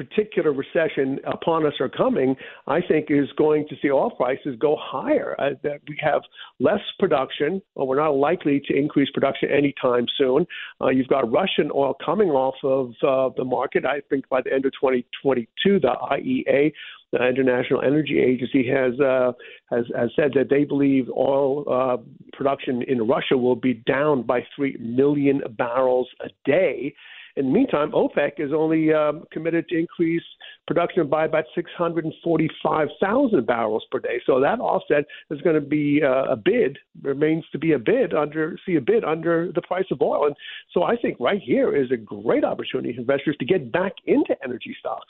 particular 0.00 0.50
recession 0.52 1.18
upon 1.26 1.66
us 1.66 1.74
are 1.78 1.88
coming, 1.90 2.34
I 2.66 2.80
think 2.80 3.06
is 3.10 3.28
going 3.36 3.68
to 3.68 3.76
see 3.82 3.90
oil 3.90 4.10
prices 4.10 4.56
go 4.58 4.74
higher. 4.80 5.36
Uh, 5.38 5.50
that 5.62 5.80
we 5.86 5.98
have 6.00 6.22
less 6.58 6.80
production, 6.98 7.60
or 7.74 7.86
we're 7.86 8.00
not 8.00 8.14
likely 8.14 8.62
to 8.66 8.74
increase 8.74 9.10
production 9.10 9.50
anytime 9.50 10.06
soon. 10.16 10.46
Uh, 10.80 10.88
you've 10.88 11.08
got 11.08 11.30
Russian 11.30 11.70
oil 11.74 11.94
coming 12.02 12.30
off 12.30 12.54
of 12.64 12.92
uh, 13.06 13.34
the 13.36 13.44
market. 13.44 13.84
I 13.84 14.00
think 14.08 14.26
by 14.30 14.40
the 14.40 14.50
end 14.50 14.64
of 14.64 14.72
2022, 14.72 15.80
the 15.80 15.88
IEA 15.88 16.72
the 17.12 17.26
International 17.26 17.82
Energy 17.82 18.20
Agency 18.20 18.66
has 18.68 18.98
uh, 19.00 19.32
has, 19.70 19.84
has 19.96 20.10
said 20.14 20.30
that 20.34 20.48
they 20.48 20.64
believe 20.64 21.08
oil 21.10 21.64
uh, 21.68 21.96
production 22.32 22.82
in 22.82 23.06
Russia 23.06 23.36
will 23.36 23.56
be 23.56 23.74
down 23.74 24.22
by 24.22 24.46
three 24.56 24.76
million 24.80 25.42
barrels 25.58 26.08
a 26.24 26.28
day. 26.44 26.94
In 27.40 27.46
the 27.46 27.52
meantime, 27.52 27.90
OPEC 27.92 28.32
is 28.36 28.52
only 28.52 28.92
um, 28.92 29.24
committed 29.32 29.66
to 29.70 29.78
increase 29.78 30.22
production 30.66 31.08
by 31.08 31.24
about 31.24 31.44
645,000 31.54 33.46
barrels 33.46 33.82
per 33.90 33.98
day. 33.98 34.20
So 34.26 34.40
that 34.40 34.60
offset 34.60 35.06
is 35.30 35.40
going 35.40 35.54
to 35.54 35.62
be 35.62 36.02
uh, 36.04 36.32
a 36.32 36.36
bid, 36.36 36.78
remains 37.00 37.46
to 37.52 37.58
be 37.58 37.72
a 37.72 37.78
bid 37.78 38.12
under, 38.12 38.58
see 38.66 38.76
a 38.76 38.80
bid 38.82 39.04
under 39.04 39.50
the 39.54 39.62
price 39.62 39.86
of 39.90 40.02
oil. 40.02 40.26
And 40.26 40.36
so 40.74 40.82
I 40.82 40.96
think 40.96 41.16
right 41.18 41.40
here 41.40 41.74
is 41.74 41.90
a 41.90 41.96
great 41.96 42.44
opportunity 42.44 42.92
for 42.92 43.00
investors 43.00 43.36
to 43.38 43.46
get 43.46 43.72
back 43.72 43.92
into 44.04 44.36
energy 44.44 44.76
stocks. 44.78 45.08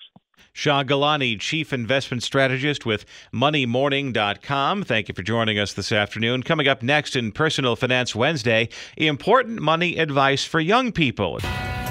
Shah 0.52 0.84
Gilani, 0.84 1.38
Chief 1.38 1.72
Investment 1.72 2.22
Strategist 2.22 2.86
with 2.86 3.06
MoneyMorning.com. 3.34 4.84
Thank 4.84 5.08
you 5.08 5.14
for 5.16 5.22
joining 5.24 5.58
us 5.58 5.72
this 5.72 5.90
afternoon. 5.90 6.44
Coming 6.44 6.68
up 6.68 6.80
next 6.80 7.16
in 7.16 7.32
Personal 7.32 7.74
Finance 7.74 8.14
Wednesday, 8.14 8.68
important 8.96 9.60
money 9.60 9.98
advice 9.98 10.44
for 10.44 10.60
young 10.60 10.92
people. 10.92 11.40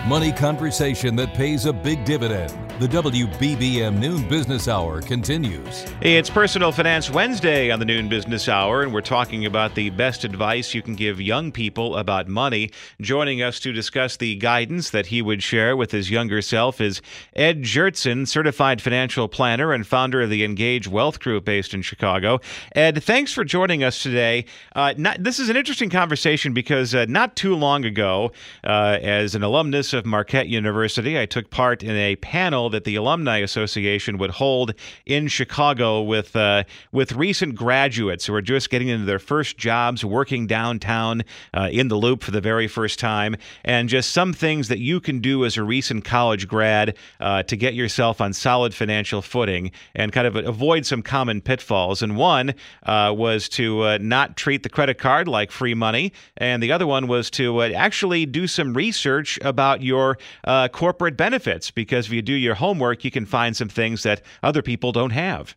Money 0.08 0.32
conversation 0.32 1.16
that 1.18 1.34
pays 1.34 1.66
a 1.66 1.74
big 1.74 2.06
dividend. 2.06 2.52
The 2.80 2.88
WBBM 2.88 4.00
Noon 4.00 4.26
Business 4.30 4.70
Hour 4.70 5.02
continues. 5.02 5.86
It's 6.00 6.30
Personal 6.30 6.72
Finance 6.72 7.10
Wednesday 7.10 7.72
on 7.72 7.80
the 7.80 7.86
Noon 7.86 8.08
Business 8.08 8.48
Hour, 8.48 8.84
and 8.84 8.94
we're 8.94 9.02
talking 9.02 9.46
about 9.46 9.76
the 9.76 9.90
best 9.90 10.24
advice 10.24 10.74
you 10.74 10.82
can 10.82 10.96
give 10.96 11.20
young 11.20 11.52
people 11.52 11.98
about 11.98 12.30
money. 12.30 12.72
Joining 13.02 13.42
us 13.42 13.60
to 13.60 13.74
discuss 13.74 14.16
the 14.16 14.38
guidance 14.38 14.92
that 14.92 15.08
he 15.08 15.22
would 15.22 15.44
share 15.44 15.76
with 15.76 15.92
his 15.92 16.10
younger 16.10 16.42
self 16.42 16.80
is 16.80 17.02
Ed 17.36 17.64
Jertson, 17.64 18.26
certified 18.26 18.82
financial 18.82 19.28
planner 19.28 19.74
and 19.74 19.86
founder 19.86 20.22
of 20.22 20.30
the 20.30 20.46
Engage 20.46 20.88
Wealth 20.88 21.20
Group 21.20 21.44
based 21.44 21.74
in 21.74 21.82
Chicago. 21.82 22.40
Ed, 22.74 23.04
thanks 23.04 23.34
for 23.34 23.44
joining 23.44 23.84
us 23.84 24.02
today. 24.02 24.46
Uh, 24.74 24.94
not, 24.98 25.22
this 25.22 25.38
is 25.38 25.50
an 25.50 25.58
interesting 25.58 25.90
conversation 25.90 26.54
because 26.54 26.96
uh, 26.96 27.06
not 27.10 27.36
too 27.36 27.58
long 27.58 27.84
ago, 27.84 28.32
uh, 28.64 28.98
as 29.02 29.36
an 29.36 29.44
alumnus 29.44 29.94
of 30.00 30.06
Marquette 30.06 30.48
University, 30.48 31.20
I 31.20 31.28
took 31.28 31.52
part 31.52 31.84
in 31.84 31.96
a 31.96 32.16
panel 32.16 32.70
that 32.72 32.86
the 32.86 32.96
Alumni 32.96 33.38
Association 33.38 34.18
would 34.18 34.32
hold 34.32 34.74
in 35.06 35.28
Chicago 35.28 36.02
with 36.02 36.36
uh, 36.36 36.64
with 36.92 37.12
recent 37.12 37.54
graduates 37.54 38.26
who 38.26 38.34
are 38.34 38.42
just 38.42 38.70
getting 38.70 38.88
into 38.88 39.06
their 39.06 39.20
first 39.20 39.58
jobs, 39.58 40.04
working 40.04 40.48
downtown 40.48 41.24
uh, 41.54 41.70
in 41.72 41.90
the 41.90 41.98
Loop 41.98 42.24
for 42.24 42.32
the 42.32 42.42
very 42.42 42.68
first 42.68 42.98
time, 42.98 43.36
and 43.64 43.90
just 43.90 44.12
some 44.12 44.34
things 44.34 44.70
that 44.70 44.80
you 44.80 45.00
can 45.00 45.20
do 45.20 45.46
as 45.46 45.58
a 45.58 45.64
recent 45.64 46.06
college 46.06 46.48
grad 46.48 46.96
uh, 47.20 47.44
to 47.44 47.56
get 47.56 47.76
yourself 47.76 48.22
on 48.22 48.34
solid 48.34 48.74
financial 48.74 49.22
footing 49.22 49.72
and 49.94 50.14
kind 50.14 50.26
of 50.26 50.36
avoid 50.38 50.86
some 50.86 51.02
common 51.02 51.42
pitfalls. 51.42 52.02
And 52.02 52.16
one 52.16 52.54
uh, 52.84 53.14
was 53.16 53.50
to 53.50 53.84
uh, 53.84 53.98
not 54.02 54.38
treat 54.38 54.64
the 54.64 54.70
credit 54.70 54.98
card 54.98 55.28
like 55.28 55.52
free 55.52 55.74
money, 55.74 56.14
and 56.38 56.64
the 56.64 56.72
other 56.72 56.88
one 56.88 57.08
was 57.08 57.30
to 57.32 57.62
uh, 57.62 57.70
actually 57.76 58.26
do 58.26 58.48
some 58.48 58.74
research 58.74 59.38
about 59.44 59.79
your 59.82 60.18
uh, 60.44 60.68
corporate 60.68 61.18
benefits 61.18 61.72
because 61.72 62.08
if 62.08 62.14
you 62.14 62.22
do 62.22 62.34
your 62.34 62.56
homework, 62.56 63.04
you 63.04 63.12
can 63.12 63.26
find 63.26 63.56
some 63.56 63.70
things 63.70 64.04
that 64.04 64.22
other 64.44 64.62
people 64.62 64.92
don't 64.92 65.12
have. 65.12 65.56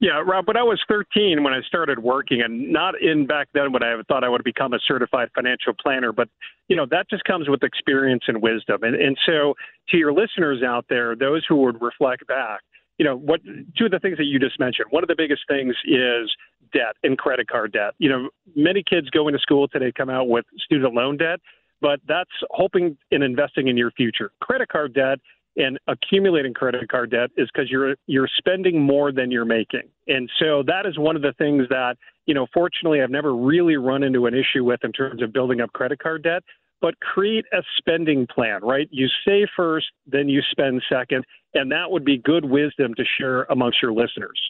Yeah, 0.00 0.22
Rob, 0.24 0.48
when 0.48 0.56
I 0.56 0.62
was 0.62 0.80
13, 0.88 1.42
when 1.44 1.52
I 1.52 1.60
started 1.60 1.98
working, 1.98 2.40
and 2.40 2.72
not 2.72 2.94
in 3.02 3.26
back 3.26 3.48
then 3.52 3.70
when 3.70 3.82
I 3.82 4.00
thought 4.08 4.24
I 4.24 4.30
would 4.30 4.42
become 4.42 4.72
a 4.72 4.78
certified 4.88 5.28
financial 5.34 5.74
planner, 5.74 6.10
but, 6.10 6.30
you 6.68 6.76
know, 6.76 6.86
that 6.90 7.10
just 7.10 7.24
comes 7.24 7.50
with 7.50 7.62
experience 7.62 8.24
and 8.26 8.40
wisdom. 8.40 8.82
And, 8.82 8.94
and 8.94 9.18
so 9.26 9.54
to 9.90 9.98
your 9.98 10.14
listeners 10.14 10.62
out 10.62 10.86
there, 10.88 11.14
those 11.14 11.44
who 11.46 11.56
would 11.56 11.82
reflect 11.82 12.26
back, 12.26 12.60
you 12.96 13.04
know, 13.04 13.14
what 13.14 13.40
two 13.76 13.86
of 13.86 13.90
the 13.90 13.98
things 13.98 14.16
that 14.16 14.24
you 14.24 14.38
just 14.38 14.58
mentioned, 14.58 14.86
one 14.88 15.04
of 15.04 15.08
the 15.08 15.14
biggest 15.16 15.42
things 15.46 15.74
is 15.84 16.30
debt 16.72 16.96
and 17.02 17.18
credit 17.18 17.48
card 17.48 17.72
debt. 17.72 17.92
You 17.98 18.08
know, 18.08 18.28
many 18.56 18.82
kids 18.82 19.10
going 19.10 19.34
to 19.34 19.38
school 19.38 19.68
today 19.68 19.92
come 19.94 20.08
out 20.08 20.28
with 20.28 20.46
student 20.58 20.94
loan 20.94 21.18
debt, 21.18 21.40
but 21.80 22.00
that's 22.06 22.30
hoping 22.50 22.96
and 23.10 23.22
investing 23.22 23.68
in 23.68 23.76
your 23.76 23.90
future. 23.92 24.30
Credit 24.40 24.68
card 24.68 24.94
debt 24.94 25.18
and 25.56 25.78
accumulating 25.88 26.54
credit 26.54 26.88
card 26.88 27.10
debt 27.10 27.30
is 27.36 27.48
because 27.52 27.70
you're 27.70 27.96
you're 28.06 28.28
spending 28.38 28.80
more 28.80 29.12
than 29.12 29.30
you're 29.30 29.44
making. 29.44 29.82
And 30.06 30.30
so 30.38 30.62
that 30.66 30.86
is 30.86 30.98
one 30.98 31.16
of 31.16 31.22
the 31.22 31.32
things 31.38 31.66
that, 31.70 31.96
you 32.26 32.34
know, 32.34 32.46
fortunately 32.52 33.02
I've 33.02 33.10
never 33.10 33.34
really 33.34 33.76
run 33.76 34.02
into 34.02 34.26
an 34.26 34.34
issue 34.34 34.64
with 34.64 34.84
in 34.84 34.92
terms 34.92 35.22
of 35.22 35.32
building 35.32 35.60
up 35.60 35.72
credit 35.72 35.98
card 35.98 36.22
debt, 36.22 36.42
but 36.80 36.98
create 37.00 37.44
a 37.52 37.62
spending 37.78 38.26
plan, 38.26 38.62
right? 38.62 38.88
You 38.90 39.08
save 39.26 39.48
first, 39.56 39.86
then 40.06 40.28
you 40.28 40.40
spend 40.50 40.82
second, 40.90 41.24
and 41.54 41.70
that 41.72 41.90
would 41.90 42.04
be 42.04 42.18
good 42.18 42.44
wisdom 42.44 42.94
to 42.94 43.04
share 43.18 43.42
amongst 43.44 43.82
your 43.82 43.92
listeners. 43.92 44.40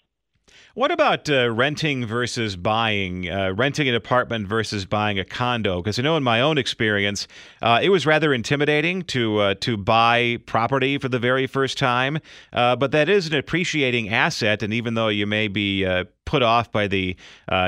What 0.75 0.93
about 0.93 1.29
uh, 1.29 1.51
renting 1.51 2.07
versus 2.07 2.55
buying, 2.55 3.29
uh, 3.29 3.55
renting 3.57 3.89
an 3.89 3.97
apartment 3.97 4.47
versus 4.47 4.85
buying 4.85 5.19
a 5.19 5.25
condo? 5.25 5.83
Because 5.83 5.99
I 5.99 6.03
know 6.03 6.17
in 6.17 6.23
my 6.23 6.41
own 6.41 6.59
experience, 6.59 7.27
uh, 7.61 7.81
it 7.83 7.89
was 7.89 8.07
rather 8.07 8.33
intimidating 8.33 9.03
to 9.07 9.39
uh, 9.39 9.55
to 9.63 9.77
buy 9.77 10.39
property 10.47 10.97
for 10.99 11.09
the 11.09 11.19
very 11.19 11.49
first 11.49 11.77
time. 11.77 12.21
Uh, 12.53 12.77
but 12.77 12.93
that 12.93 13.09
is 13.09 13.27
an 13.27 13.35
appreciating 13.35 14.11
asset, 14.11 14.63
and 14.63 14.73
even 14.73 14.95
though 14.95 15.09
you 15.09 15.27
may 15.27 15.49
be 15.49 15.85
uh, 15.85 16.05
put 16.25 16.41
off 16.41 16.71
by 16.71 16.87
the 16.87 17.17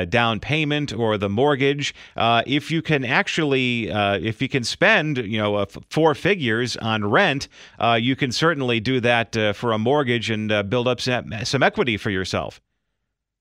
down 0.09 0.39
payment 0.39 0.93
or 0.93 1.19
the 1.19 1.29
mortgage, 1.29 1.97
if 2.17 2.71
you 2.71 2.83
can 2.83 3.05
actually, 3.05 3.89
if 3.89 4.41
you 4.41 4.49
can 4.49 4.63
spend, 4.63 5.19
you 5.19 5.39
know, 5.39 5.67
four 5.91 6.15
figures 6.15 6.77
on 6.77 7.05
rent, 7.05 7.49
you 7.99 8.15
can 8.15 8.31
certainly 8.31 8.79
do 8.79 9.01
that 9.01 9.35
for 9.57 9.73
a 9.73 9.79
mortgage 9.79 10.31
and 10.31 10.71
build 10.71 10.87
up 10.87 11.01
some, 11.01 11.33
some 11.43 11.65
equity 11.65 11.97
for 11.97 12.11
yourself. 12.11 12.61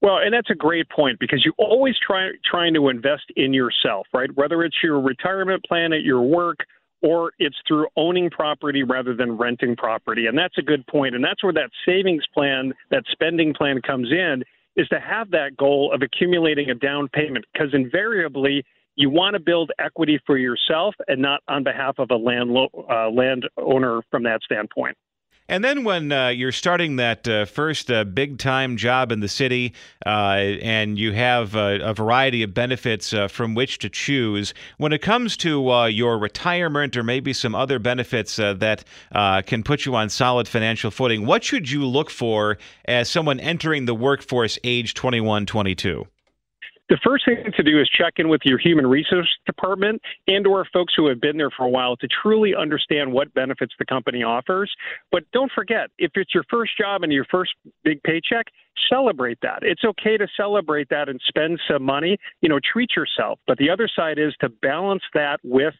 Well, 0.01 0.17
and 0.17 0.33
that's 0.33 0.49
a 0.49 0.55
great 0.55 0.89
point 0.89 1.19
because 1.19 1.45
you 1.45 1.53
always 1.57 1.95
try 2.05 2.29
trying 2.49 2.73
to 2.73 2.89
invest 2.89 3.25
in 3.35 3.53
yourself, 3.53 4.07
right? 4.13 4.29
Whether 4.35 4.63
it's 4.63 4.77
your 4.83 4.99
retirement 4.99 5.63
plan 5.63 5.93
at 5.93 6.01
your 6.01 6.21
work 6.21 6.59
or 7.03 7.31
it's 7.39 7.55
through 7.67 7.87
owning 7.95 8.29
property 8.29 8.83
rather 8.83 9.15
than 9.15 9.37
renting 9.37 9.75
property. 9.75 10.25
And 10.25 10.37
that's 10.37 10.57
a 10.57 10.61
good 10.61 10.85
point. 10.87 11.15
And 11.15 11.23
that's 11.23 11.43
where 11.43 11.53
that 11.53 11.69
savings 11.85 12.23
plan, 12.33 12.73
that 12.89 13.03
spending 13.11 13.53
plan 13.53 13.81
comes 13.81 14.11
in, 14.11 14.43
is 14.75 14.87
to 14.87 14.99
have 14.99 15.31
that 15.31 15.57
goal 15.57 15.91
of 15.93 16.01
accumulating 16.01 16.69
a 16.69 16.75
down 16.75 17.07
payment 17.09 17.45
because 17.53 17.69
invariably 17.73 18.63
you 18.95 19.09
want 19.09 19.35
to 19.35 19.39
build 19.39 19.71
equity 19.79 20.19
for 20.25 20.37
yourself 20.37 20.95
and 21.07 21.21
not 21.21 21.41
on 21.47 21.63
behalf 21.63 21.95
of 21.97 22.09
a 22.11 22.15
land 22.15 22.55
uh, 22.55 23.09
landowner 23.09 24.01
from 24.09 24.23
that 24.23 24.41
standpoint. 24.43 24.97
And 25.51 25.65
then 25.65 25.83
when 25.83 26.13
uh, 26.13 26.29
you're 26.29 26.53
starting 26.53 26.95
that 26.95 27.27
uh, 27.27 27.43
first 27.43 27.91
uh, 27.91 28.05
big 28.05 28.37
time 28.37 28.77
job 28.77 29.11
in 29.11 29.19
the 29.19 29.27
city 29.27 29.73
uh, 30.05 30.09
and 30.61 30.97
you 30.97 31.11
have 31.11 31.55
a 31.55 31.93
variety 31.93 32.41
of 32.41 32.53
benefits 32.53 33.13
uh, 33.13 33.27
from 33.27 33.53
which 33.53 33.77
to 33.79 33.89
choose, 33.89 34.53
when 34.77 34.93
it 34.93 35.01
comes 35.01 35.35
to 35.37 35.69
uh, 35.69 35.87
your 35.87 36.17
retirement 36.17 36.95
or 36.95 37.03
maybe 37.03 37.33
some 37.33 37.53
other 37.53 37.79
benefits 37.79 38.37
that 38.37 38.85
can 39.11 39.61
put 39.61 39.85
you 39.85 39.93
on 39.93 40.09
solid 40.09 40.47
financial 40.47 40.89
footing, 40.89 41.25
what 41.25 41.43
should 41.43 41.69
you 41.69 41.85
look 41.85 42.09
for 42.09 42.57
as 42.85 43.11
someone 43.11 43.37
entering 43.41 43.83
the 43.83 43.93
workforce 43.93 44.57
age 44.63 44.93
21, 44.93 45.45
22? 45.45 46.07
The 46.91 46.99
first 47.05 47.23
thing 47.23 47.37
to 47.55 47.63
do 47.63 47.79
is 47.79 47.89
check 47.89 48.15
in 48.17 48.27
with 48.27 48.41
your 48.43 48.59
human 48.59 48.85
resource 48.85 49.29
department 49.45 50.01
and 50.27 50.45
or 50.45 50.67
folks 50.73 50.93
who 50.95 51.07
have 51.07 51.21
been 51.21 51.37
there 51.37 51.49
for 51.49 51.65
a 51.65 51.69
while 51.69 51.95
to 51.95 52.07
truly 52.21 52.53
understand 52.53 53.13
what 53.13 53.33
benefits 53.33 53.73
the 53.79 53.85
company 53.85 54.23
offers. 54.23 54.69
But 55.09 55.23
don't 55.31 55.49
forget 55.55 55.89
if 55.97 56.11
it's 56.15 56.33
your 56.33 56.43
first 56.49 56.77
job 56.77 57.03
and 57.03 57.13
your 57.13 57.23
first 57.31 57.53
big 57.85 58.03
paycheck 58.03 58.47
celebrate 58.89 59.39
that. 59.41 59.59
It's 59.61 59.85
okay 59.85 60.17
to 60.17 60.27
celebrate 60.35 60.89
that 60.89 61.07
and 61.07 61.19
spend 61.25 61.61
some 61.71 61.83
money. 61.83 62.17
You 62.41 62.49
know 62.49 62.59
treat 62.59 62.89
yourself. 62.93 63.39
But 63.47 63.57
the 63.57 63.69
other 63.69 63.87
side 63.87 64.19
is 64.19 64.33
to 64.41 64.49
balance 64.49 65.03
that 65.13 65.39
with 65.45 65.73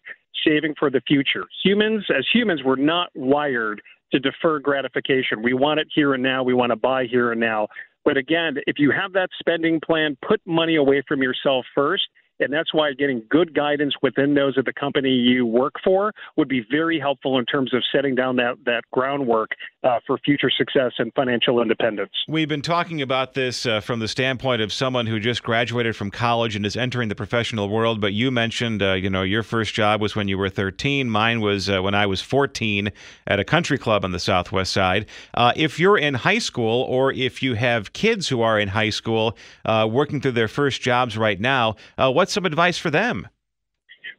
saving 0.46 0.76
for 0.80 0.90
the 0.90 1.02
future. 1.06 1.44
Humans 1.62 2.06
as 2.18 2.26
humans 2.34 2.62
we're 2.64 2.78
not 2.78 3.10
wired 3.16 3.82
to 4.14 4.20
defer 4.20 4.60
gratification. 4.60 5.42
We 5.44 5.54
want 5.54 5.82
it 5.82 5.88
here 5.94 6.14
and 6.14 6.24
now. 6.24 6.44
We 6.44 6.54
want 6.54 6.72
to 6.72 6.78
buy 6.78 7.06
here 7.06 7.34
and 7.34 7.42
now 7.42 7.68
but 8.04 8.18
again, 8.18 8.56
if 8.68 8.80
you 8.80 8.92
have 8.92 9.14
that 9.14 9.30
spending 9.40 9.80
plan, 9.80 10.18
put 10.28 10.42
money 10.46 10.76
away 10.76 11.04
from 11.08 11.22
yourself 11.22 11.66
first 11.76 12.04
and 12.40 12.52
that's 12.52 12.74
why 12.74 12.92
getting 12.94 13.22
good 13.30 13.54
guidance 13.54 13.94
within 14.02 14.34
those 14.34 14.58
of 14.58 14.66
the 14.66 14.74
company 14.74 15.10
you 15.10 15.46
work 15.46 15.74
for 15.84 16.12
would 16.38 16.50
be 16.50 16.66
very 16.72 17.00
helpful 17.00 17.38
in 17.38 17.46
terms 17.46 17.72
of 17.74 17.84
setting 17.94 18.16
down 18.16 18.36
that, 18.38 18.56
that 18.66 18.82
groundwork 18.92 19.52
uh, 19.84 20.00
for 20.06 20.18
future 20.20 20.50
success 20.50 20.92
and 20.98 21.12
financial 21.14 21.62
independence. 21.62 22.12
We've 22.28 22.48
been 22.48 22.62
talking 22.62 23.02
about 23.02 23.34
this 23.34 23.66
uh, 23.66 23.80
from 23.82 24.00
the 24.00 24.08
standpoint 24.08 24.62
of 24.62 24.72
someone 24.72 25.08
who 25.08 25.20
just 25.20 25.44
graduated 25.44 25.96
from 25.96 26.12
college 26.12 26.56
and 26.56 26.66
is 26.66 26.78
entering 26.78 27.10
the 27.10 27.16
professional 27.16 27.70
world. 27.70 28.00
But 28.00 28.14
you 28.14 28.32
mentioned, 28.32 28.84
uh, 28.84 28.94
you 28.94 29.10
know, 29.10 29.24
your 29.24 29.44
first 29.44 29.74
job 29.74 30.02
was 30.02 30.16
when 30.16 30.28
you 30.28 30.38
were 30.38 30.50
13. 30.50 31.10
Mine 31.10 31.42
was 31.42 31.70
uh, 31.70 31.82
when 31.82 31.96
I 31.96 32.06
was 32.06 32.22
14 32.22 32.92
at 33.28 33.40
a 33.40 33.44
country 33.44 33.78
club 33.78 34.06
on 34.06 34.12
the 34.12 34.20
Southwest 34.20 34.72
Side. 34.72 35.08
Uh, 35.34 35.54
if 35.56 35.80
you're 35.80 35.98
in 35.98 36.14
high 36.14 36.40
school 36.40 36.84
or 36.84 37.12
if 37.12 37.42
you 37.42 37.56
have 37.56 37.94
kids 37.94 38.28
who 38.28 38.42
are 38.42 38.60
in 38.60 38.68
high 38.68 38.90
school 38.90 39.36
uh, 39.66 39.88
working 39.90 40.22
through 40.22 40.32
their 40.34 40.48
first 40.48 40.82
jobs 40.82 41.18
right 41.18 41.40
now, 41.40 41.76
what's 41.98 42.34
some 42.34 42.46
advice 42.46 42.78
for 42.78 42.90
them? 42.90 43.28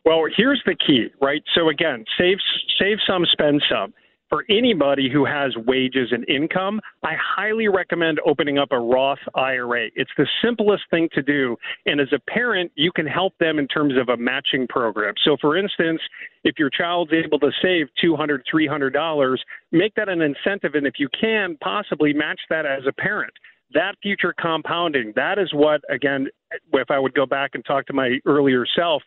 Well, 0.04 0.24
here's 0.36 0.60
the 0.66 0.74
key, 0.74 1.08
right? 1.20 1.42
So 1.54 1.68
again, 1.68 2.04
save 2.18 2.38
save 2.78 2.98
some, 3.06 3.24
spend 3.30 3.62
some. 3.70 3.94
For 4.32 4.46
anybody 4.48 5.10
who 5.12 5.26
has 5.26 5.54
wages 5.66 6.08
and 6.10 6.26
income, 6.26 6.80
I 7.02 7.12
highly 7.22 7.68
recommend 7.68 8.18
opening 8.26 8.56
up 8.56 8.72
a 8.72 8.80
Roth 8.80 9.18
IRA. 9.34 9.88
It's 9.94 10.10
the 10.16 10.26
simplest 10.42 10.84
thing 10.90 11.10
to 11.12 11.20
do. 11.20 11.54
And 11.84 12.00
as 12.00 12.08
a 12.14 12.18
parent, 12.18 12.72
you 12.74 12.90
can 12.92 13.06
help 13.06 13.34
them 13.40 13.58
in 13.58 13.68
terms 13.68 13.92
of 14.00 14.08
a 14.08 14.16
matching 14.16 14.66
program. 14.66 15.12
So, 15.22 15.36
for 15.38 15.58
instance, 15.58 16.00
if 16.44 16.54
your 16.58 16.70
child's 16.70 17.12
able 17.12 17.40
to 17.40 17.50
save 17.60 17.88
$200, 18.02 18.38
$300, 18.50 19.36
make 19.70 19.94
that 19.96 20.08
an 20.08 20.22
incentive. 20.22 20.76
And 20.76 20.86
if 20.86 20.94
you 20.96 21.10
can, 21.10 21.58
possibly 21.62 22.14
match 22.14 22.40
that 22.48 22.64
as 22.64 22.84
a 22.88 22.92
parent 22.92 23.34
that 23.74 23.94
future 24.02 24.34
compounding, 24.38 25.14
that 25.16 25.38
is 25.38 25.48
what, 25.54 25.80
again, 25.88 26.28
if 26.74 26.90
I 26.90 26.98
would 26.98 27.14
go 27.14 27.24
back 27.24 27.52
and 27.54 27.64
talk 27.64 27.86
to 27.86 27.94
my 27.94 28.18
earlier 28.26 28.66
self, 28.76 29.02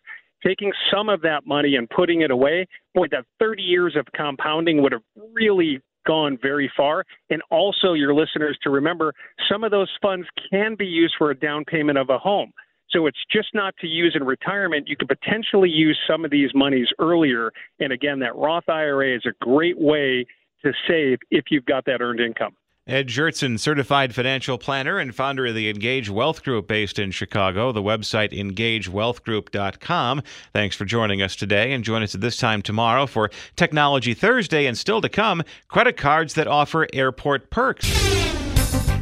taking 0.45 0.71
some 0.93 1.09
of 1.09 1.21
that 1.21 1.45
money 1.45 1.75
and 1.75 1.89
putting 1.89 2.21
it 2.21 2.31
away, 2.31 2.67
boy, 2.93 3.07
that 3.11 3.25
30 3.39 3.61
years 3.61 3.95
of 3.95 4.05
compounding 4.15 4.81
would 4.81 4.91
have 4.91 5.01
really 5.33 5.79
gone 6.05 6.37
very 6.41 6.71
far. 6.77 7.03
And 7.29 7.41
also, 7.49 7.93
your 7.93 8.13
listeners 8.13 8.57
to 8.63 8.69
remember 8.69 9.13
some 9.51 9.63
of 9.63 9.71
those 9.71 9.89
funds 10.01 10.27
can 10.51 10.75
be 10.75 10.85
used 10.85 11.15
for 11.17 11.31
a 11.31 11.35
down 11.35 11.65
payment 11.65 11.97
of 11.97 12.09
a 12.09 12.17
home. 12.17 12.51
So 12.91 13.07
it's 13.07 13.17
just 13.31 13.49
not 13.53 13.75
to 13.81 13.87
use 13.87 14.15
in 14.15 14.23
retirement. 14.23 14.87
You 14.87 14.95
could 14.95 15.07
potentially 15.07 15.69
use 15.69 15.99
some 16.07 16.23
of 16.23 16.31
these 16.31 16.51
monies 16.53 16.87
earlier. 16.99 17.51
And 17.79 17.91
again, 17.91 18.19
that 18.19 18.35
Roth 18.35 18.69
IRA 18.69 19.15
is 19.15 19.23
a 19.25 19.33
great 19.43 19.77
way 19.77 20.25
to 20.63 20.71
save 20.87 21.17
if 21.31 21.45
you've 21.49 21.65
got 21.65 21.85
that 21.85 22.01
earned 22.01 22.19
income. 22.19 22.55
Ed 22.87 23.07
Jertson, 23.07 23.59
certified 23.59 24.13
financial 24.13 24.59
planner 24.59 24.99
and 24.99 25.15
founder 25.15 25.47
of 25.47 25.55
the 25.55 25.71
Engage 25.71 26.07
Wealth 26.07 26.43
Group 26.43 26.67
based 26.67 26.99
in 26.99 27.09
Chicago, 27.09 27.71
the 27.71 27.81
website 27.81 28.31
engagewealthgroup.com. 28.31 30.21
Thanks 30.53 30.75
for 30.75 30.85
joining 30.85 31.19
us 31.19 31.35
today 31.35 31.73
and 31.73 31.83
join 31.83 32.03
us 32.03 32.13
at 32.13 32.21
this 32.21 32.37
time 32.37 32.61
tomorrow 32.61 33.07
for 33.07 33.31
Technology 33.55 34.13
Thursday 34.13 34.67
and 34.67 34.77
still 34.77 35.01
to 35.01 35.09
come, 35.09 35.41
credit 35.67 35.97
cards 35.97 36.35
that 36.35 36.45
offer 36.45 36.85
airport 36.93 37.49
perks. 37.49 37.91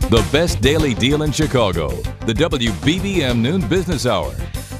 The 0.09 0.25
best 0.31 0.61
daily 0.61 0.93
deal 0.93 1.23
in 1.23 1.33
Chicago, 1.33 1.89
the 2.25 2.33
WBBM 2.33 3.39
Noon 3.39 3.67
Business 3.67 4.05
Hour. 4.05 4.33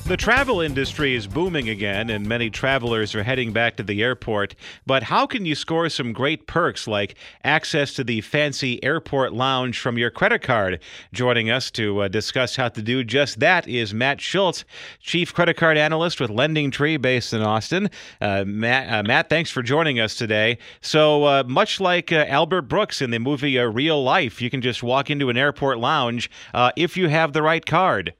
The 0.05 0.17
travel 0.17 0.59
industry 0.59 1.15
is 1.15 1.27
booming 1.27 1.69
again, 1.69 2.09
and 2.09 2.27
many 2.27 2.49
travelers 2.49 3.15
are 3.15 3.23
heading 3.23 3.53
back 3.53 3.77
to 3.77 3.83
the 3.83 4.03
airport. 4.03 4.53
But 4.85 5.03
how 5.03 5.25
can 5.25 5.45
you 5.45 5.55
score 5.55 5.87
some 5.87 6.11
great 6.11 6.45
perks 6.45 6.89
like 6.89 7.15
access 7.45 7.93
to 7.93 8.03
the 8.03 8.19
fancy 8.19 8.83
airport 8.83 9.31
lounge 9.31 9.79
from 9.79 9.97
your 9.97 10.11
credit 10.11 10.41
card? 10.41 10.81
Joining 11.13 11.49
us 11.49 11.71
to 11.71 12.01
uh, 12.01 12.07
discuss 12.09 12.57
how 12.57 12.67
to 12.67 12.81
do 12.81 13.05
just 13.05 13.39
that 13.39 13.65
is 13.65 13.93
Matt 13.93 14.19
Schultz, 14.19 14.65
Chief 14.99 15.33
Credit 15.33 15.55
Card 15.55 15.77
Analyst 15.77 16.19
with 16.19 16.29
Lending 16.29 16.69
Tree 16.69 16.97
based 16.97 17.31
in 17.31 17.41
Austin. 17.41 17.89
Uh, 18.19 18.43
Matt, 18.45 18.91
uh, 18.91 19.03
Matt, 19.03 19.29
thanks 19.29 19.51
for 19.51 19.63
joining 19.63 20.01
us 20.01 20.15
today. 20.15 20.57
So, 20.81 21.23
uh, 21.23 21.43
much 21.47 21.79
like 21.79 22.11
uh, 22.11 22.25
Albert 22.27 22.63
Brooks 22.63 23.01
in 23.01 23.11
the 23.11 23.19
movie 23.19 23.57
uh, 23.57 23.67
Real 23.67 24.03
Life, 24.03 24.41
you 24.41 24.49
can 24.49 24.59
just 24.61 24.83
walk 24.83 25.09
into 25.09 25.29
an 25.29 25.37
airport 25.37 25.77
lounge 25.79 26.29
if 26.75 26.97
you 26.97 27.07
have 27.07 27.31
the 27.31 27.41
right 27.41 27.65
card. 27.65 28.13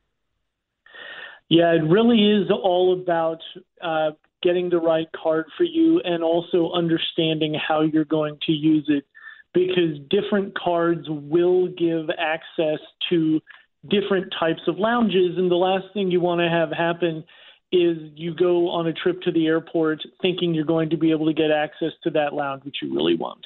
Yeah, 1.54 1.74
it 1.74 1.84
really 1.88 2.32
is 2.32 2.50
all 2.50 3.00
about 3.00 3.38
uh, 3.80 4.14
getting 4.42 4.72
the 4.72 4.80
right 4.80 5.08
card 5.12 5.46
for 5.56 5.66
you 5.66 6.02
and 6.04 6.24
also 6.24 6.72
understanding 6.74 7.54
how 7.54 7.82
you're 7.82 8.06
going 8.06 8.40
to 8.48 8.52
use 8.52 8.86
it 8.88 9.06
because 9.54 10.00
different 10.10 10.58
cards 10.58 11.06
will 11.08 11.68
give 11.68 12.10
access 12.18 12.80
to 13.12 13.40
different 13.88 14.34
types 14.40 14.62
of 14.68 14.80
lounges. 14.80 15.38
And 15.38 15.52
the 15.52 15.56
last 15.56 15.86
thing 15.94 16.10
you 16.10 16.22
want 16.22 16.42
to 16.42 16.50
have 16.50 16.72
happen 16.72 17.24
is 17.72 17.98
you 18.16 18.34
go 18.34 18.72
on 18.72 18.88
a 18.88 18.94
trip 18.94 19.22
to 19.22 19.32
the 19.32 19.46
airport 19.46 20.00
thinking 20.24 20.56
you're 20.56 20.66
going 20.66 20.90
to 20.90 20.98
be 20.98 21.12
able 21.12 21.28
to 21.28 21.34
get 21.34 21.52
access 21.52 21.92
to 22.02 22.10
that 22.10 22.34
lounge, 22.34 22.64
which 22.64 22.78
you 22.82 22.92
really 22.96 23.16
want. 23.16 23.46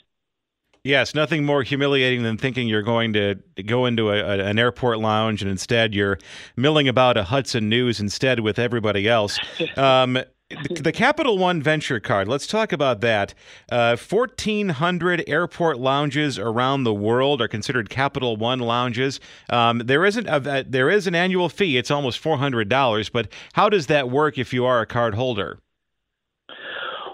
Yes, 0.88 1.14
nothing 1.14 1.44
more 1.44 1.64
humiliating 1.64 2.24
than 2.24 2.38
thinking 2.38 2.70
you're 2.70 2.82
going 2.82 3.12
to 3.12 3.36
go 3.66 3.86
into 3.86 4.10
a, 4.10 4.20
a, 4.20 4.46
an 4.46 4.58
airport 4.58 5.00
lounge 5.00 5.42
and 5.42 5.52
instead 5.52 5.94
you're 5.94 6.18
milling 6.56 6.88
about 6.88 7.18
a 7.18 7.26
Hudson 7.26 7.68
News 7.68 8.00
instead 8.00 8.40
with 8.40 8.58
everybody 8.58 9.08
else. 9.08 9.38
Um, 9.76 10.14
the, 10.50 10.82
the, 10.82 10.92
Capital 10.92 11.38
One 11.38 11.62
Venture 11.62 12.00
Card. 12.00 12.28
Let's 12.28 12.48
talk 12.48 12.72
about 12.72 13.02
that. 13.02 13.34
Uh, 13.70 13.98
1,400 13.98 15.24
airport 15.28 15.78
lounges 15.78 16.40
around 16.40 16.84
the 16.84 16.94
world 16.94 17.42
are 17.42 17.48
considered 17.48 17.90
Capital 17.90 18.38
One 18.38 18.60
lounges. 18.60 19.20
Um, 19.50 19.80
there 19.80 20.06
isn't 20.06 20.26
a, 20.28 20.66
there 20.68 20.90
is 20.90 21.06
an 21.06 21.16
annual 21.16 21.50
fee. 21.50 21.78
It's 21.78 21.92
almost 21.92 22.24
$400. 22.24 23.12
But 23.12 23.28
how 23.54 23.70
does 23.70 23.88
that 23.88 24.10
work 24.10 24.38
if 24.38 24.54
you 24.54 24.66
are 24.66 24.82
a 24.82 24.86
card 24.86 25.16
holder? 25.16 25.60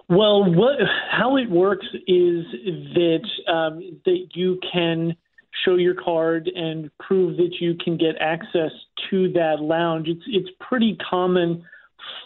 Well, 0.09 0.43
what 0.53 0.75
how 1.09 1.37
it 1.37 1.49
works 1.49 1.85
is 2.07 2.45
that 2.93 3.27
um, 3.47 3.99
that 4.05 4.27
you 4.33 4.59
can 4.71 5.15
show 5.63 5.75
your 5.75 5.95
card 5.95 6.49
and 6.53 6.89
prove 6.99 7.37
that 7.37 7.55
you 7.59 7.75
can 7.75 7.97
get 7.97 8.15
access 8.19 8.71
to 9.09 9.31
that 9.33 9.61
lounge. 9.61 10.07
It's 10.07 10.23
it's 10.27 10.49
pretty 10.59 10.97
common 11.09 11.63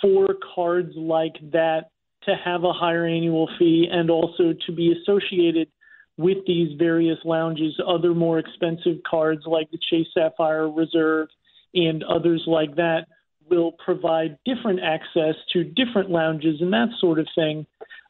for 0.02 0.30
cards 0.56 0.94
like 0.96 1.36
that 1.52 1.92
to 2.24 2.36
have 2.44 2.64
a 2.64 2.74
higher 2.74 3.06
annual 3.06 3.50
fee 3.60 3.88
and 3.92 4.10
also 4.10 4.54
to 4.66 4.72
be 4.72 4.94
associated 4.94 5.70
with 6.18 6.38
these 6.48 6.78
various 6.78 7.20
lounges. 7.24 7.80
Other 7.86 8.14
more 8.14 8.40
expensive 8.40 8.98
cards 9.10 9.44
like 9.46 9.70
the 9.72 9.78
Chase 9.90 10.08
Sapphire 10.14 10.70
Reserve 10.70 11.28
and 11.76 12.04
others 12.04 12.44
like 12.48 12.76
that 12.76 13.06
will 13.50 13.74
provide 13.74 14.38
different 14.46 14.80
access 14.82 15.36
to 15.54 15.64
different 15.64 16.10
lounges 16.10 16.62
and 16.62 16.72
that 16.74 16.90
sort 17.00 17.20
of 17.20 17.28
thing. 17.36 17.66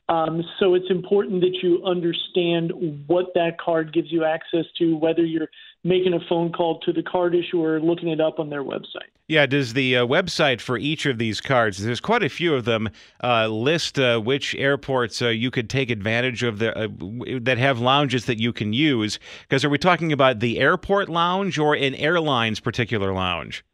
Um, 0.10 0.42
so 0.60 0.74
it's 0.74 0.90
important 0.90 1.42
that 1.42 1.58
you 1.62 1.84
understand 1.84 2.72
what 3.08 3.34
that 3.36 3.60
card 3.60 3.94
gives 3.94 4.10
you 4.10 4.24
access 4.24 4.66
to, 4.78 4.96
whether 4.96 5.26
you're 5.26 5.50
making 5.84 6.14
a 6.14 6.20
phone 6.30 6.52
call 6.54 6.80
to 6.82 6.94
the 6.94 7.04
card 7.04 7.36
issuer 7.36 7.76
or 7.76 7.82
looking 7.82 8.08
it 8.10 8.22
up 8.22 8.40
on 8.40 8.50
their 8.50 8.64
website. 8.64 9.10
Yeah, 9.28 9.46
does 9.46 9.74
the 9.74 9.98
uh, 9.98 10.06
website 10.06 10.62
for 10.62 10.78
each 10.78 11.06
of 11.06 11.18
these 11.18 11.42
cards, 11.42 11.84
there's 11.84 12.00
quite 12.00 12.24
a 12.24 12.30
few 12.30 12.56
of 12.56 12.64
them, 12.64 12.90
uh, 13.22 13.48
list 13.48 14.00
uh, 14.00 14.20
which 14.20 14.56
airports 14.56 15.22
uh, 15.22 15.28
you 15.28 15.52
could 15.52 15.70
take 15.70 15.90
advantage 15.90 16.44
of 16.44 16.60
the, 16.60 16.78
uh, 16.78 16.88
that 17.42 17.58
have 17.58 17.80
lounges 17.80 18.26
that 18.26 18.40
you 18.40 18.54
can 18.54 18.72
use? 18.72 19.20
Because 19.42 19.66
are 19.66 19.70
we 19.70 19.78
talking 19.78 20.14
about 20.14 20.40
the 20.40 20.60
airport 20.60 21.10
lounge 21.10 21.60
or 21.60 21.76
an 21.76 21.96
airline's 21.96 22.62
particular 22.62 23.12
lounge? 23.12 23.66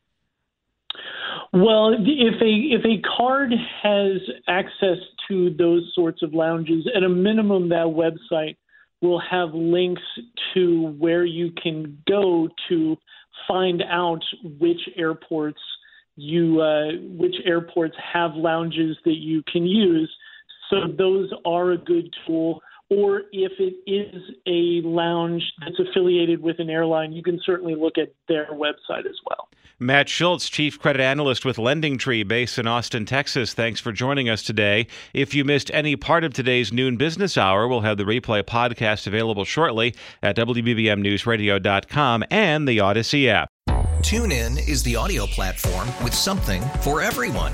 Well, 1.53 1.93
if 1.93 2.41
a 2.41 2.45
if 2.45 2.83
a 2.83 2.99
card 3.15 3.53
has 3.83 4.13
access 4.47 4.97
to 5.27 5.51
those 5.51 5.91
sorts 5.93 6.23
of 6.23 6.33
lounges, 6.33 6.89
at 6.95 7.03
a 7.03 7.09
minimum, 7.09 7.69
that 7.69 7.85
website 7.85 8.57
will 9.01 9.21
have 9.29 9.53
links 9.53 10.01
to 10.55 10.95
where 10.97 11.25
you 11.25 11.51
can 11.61 12.01
go 12.09 12.49
to 12.69 12.97
find 13.47 13.83
out 13.83 14.23
which 14.59 14.79
airports 14.97 15.59
you 16.15 16.59
uh, 16.59 16.93
which 17.17 17.35
airports 17.45 17.95
have 18.13 18.31
lounges 18.33 18.97
that 19.05 19.17
you 19.17 19.43
can 19.43 19.67
use. 19.67 20.11
So 20.71 20.77
those 20.97 21.29
are 21.45 21.73
a 21.73 21.77
good 21.77 22.11
tool 22.25 22.61
or 22.93 23.23
if 23.31 23.51
it 23.59 23.75
is 23.89 24.21
a 24.45 24.85
lounge 24.87 25.43
that's 25.59 25.79
affiliated 25.79 26.41
with 26.41 26.59
an 26.59 26.69
airline, 26.69 27.13
you 27.13 27.23
can 27.23 27.39
certainly 27.45 27.75
look 27.75 27.97
at 27.97 28.13
their 28.27 28.47
website 28.51 29.05
as 29.05 29.17
well. 29.27 29.47
Matt 29.79 30.07
Schultz, 30.07 30.49
Chief 30.49 30.79
Credit 30.79 31.01
Analyst 31.01 31.43
with 31.43 31.57
Lending 31.57 31.97
Tree, 31.97 32.23
based 32.23 32.57
in 32.57 32.67
Austin, 32.67 33.05
Texas. 33.05 33.53
Thanks 33.53 33.79
for 33.79 33.91
joining 33.91 34.29
us 34.29 34.43
today. 34.43 34.87
If 35.13 35.33
you 35.33 35.43
missed 35.43 35.71
any 35.73 35.95
part 35.95 36.23
of 36.23 36.33
today's 36.33 36.71
noon 36.71 36.95
business 36.95 37.37
hour, 37.37 37.67
we'll 37.67 37.81
have 37.81 37.97
the 37.97 38.03
replay 38.03 38.43
podcast 38.43 39.07
available 39.07 39.45
shortly 39.45 39.95
at 40.21 40.35
WBBMNewsRadio.com 40.37 42.23
and 42.29 42.67
the 42.67 42.77
Audacy 42.77 43.27
app. 43.27 43.49
TuneIn 44.01 44.67
is 44.67 44.83
the 44.83 44.95
audio 44.95 45.25
platform 45.25 45.87
with 46.03 46.13
something 46.13 46.61
for 46.81 47.01
everyone. 47.01 47.53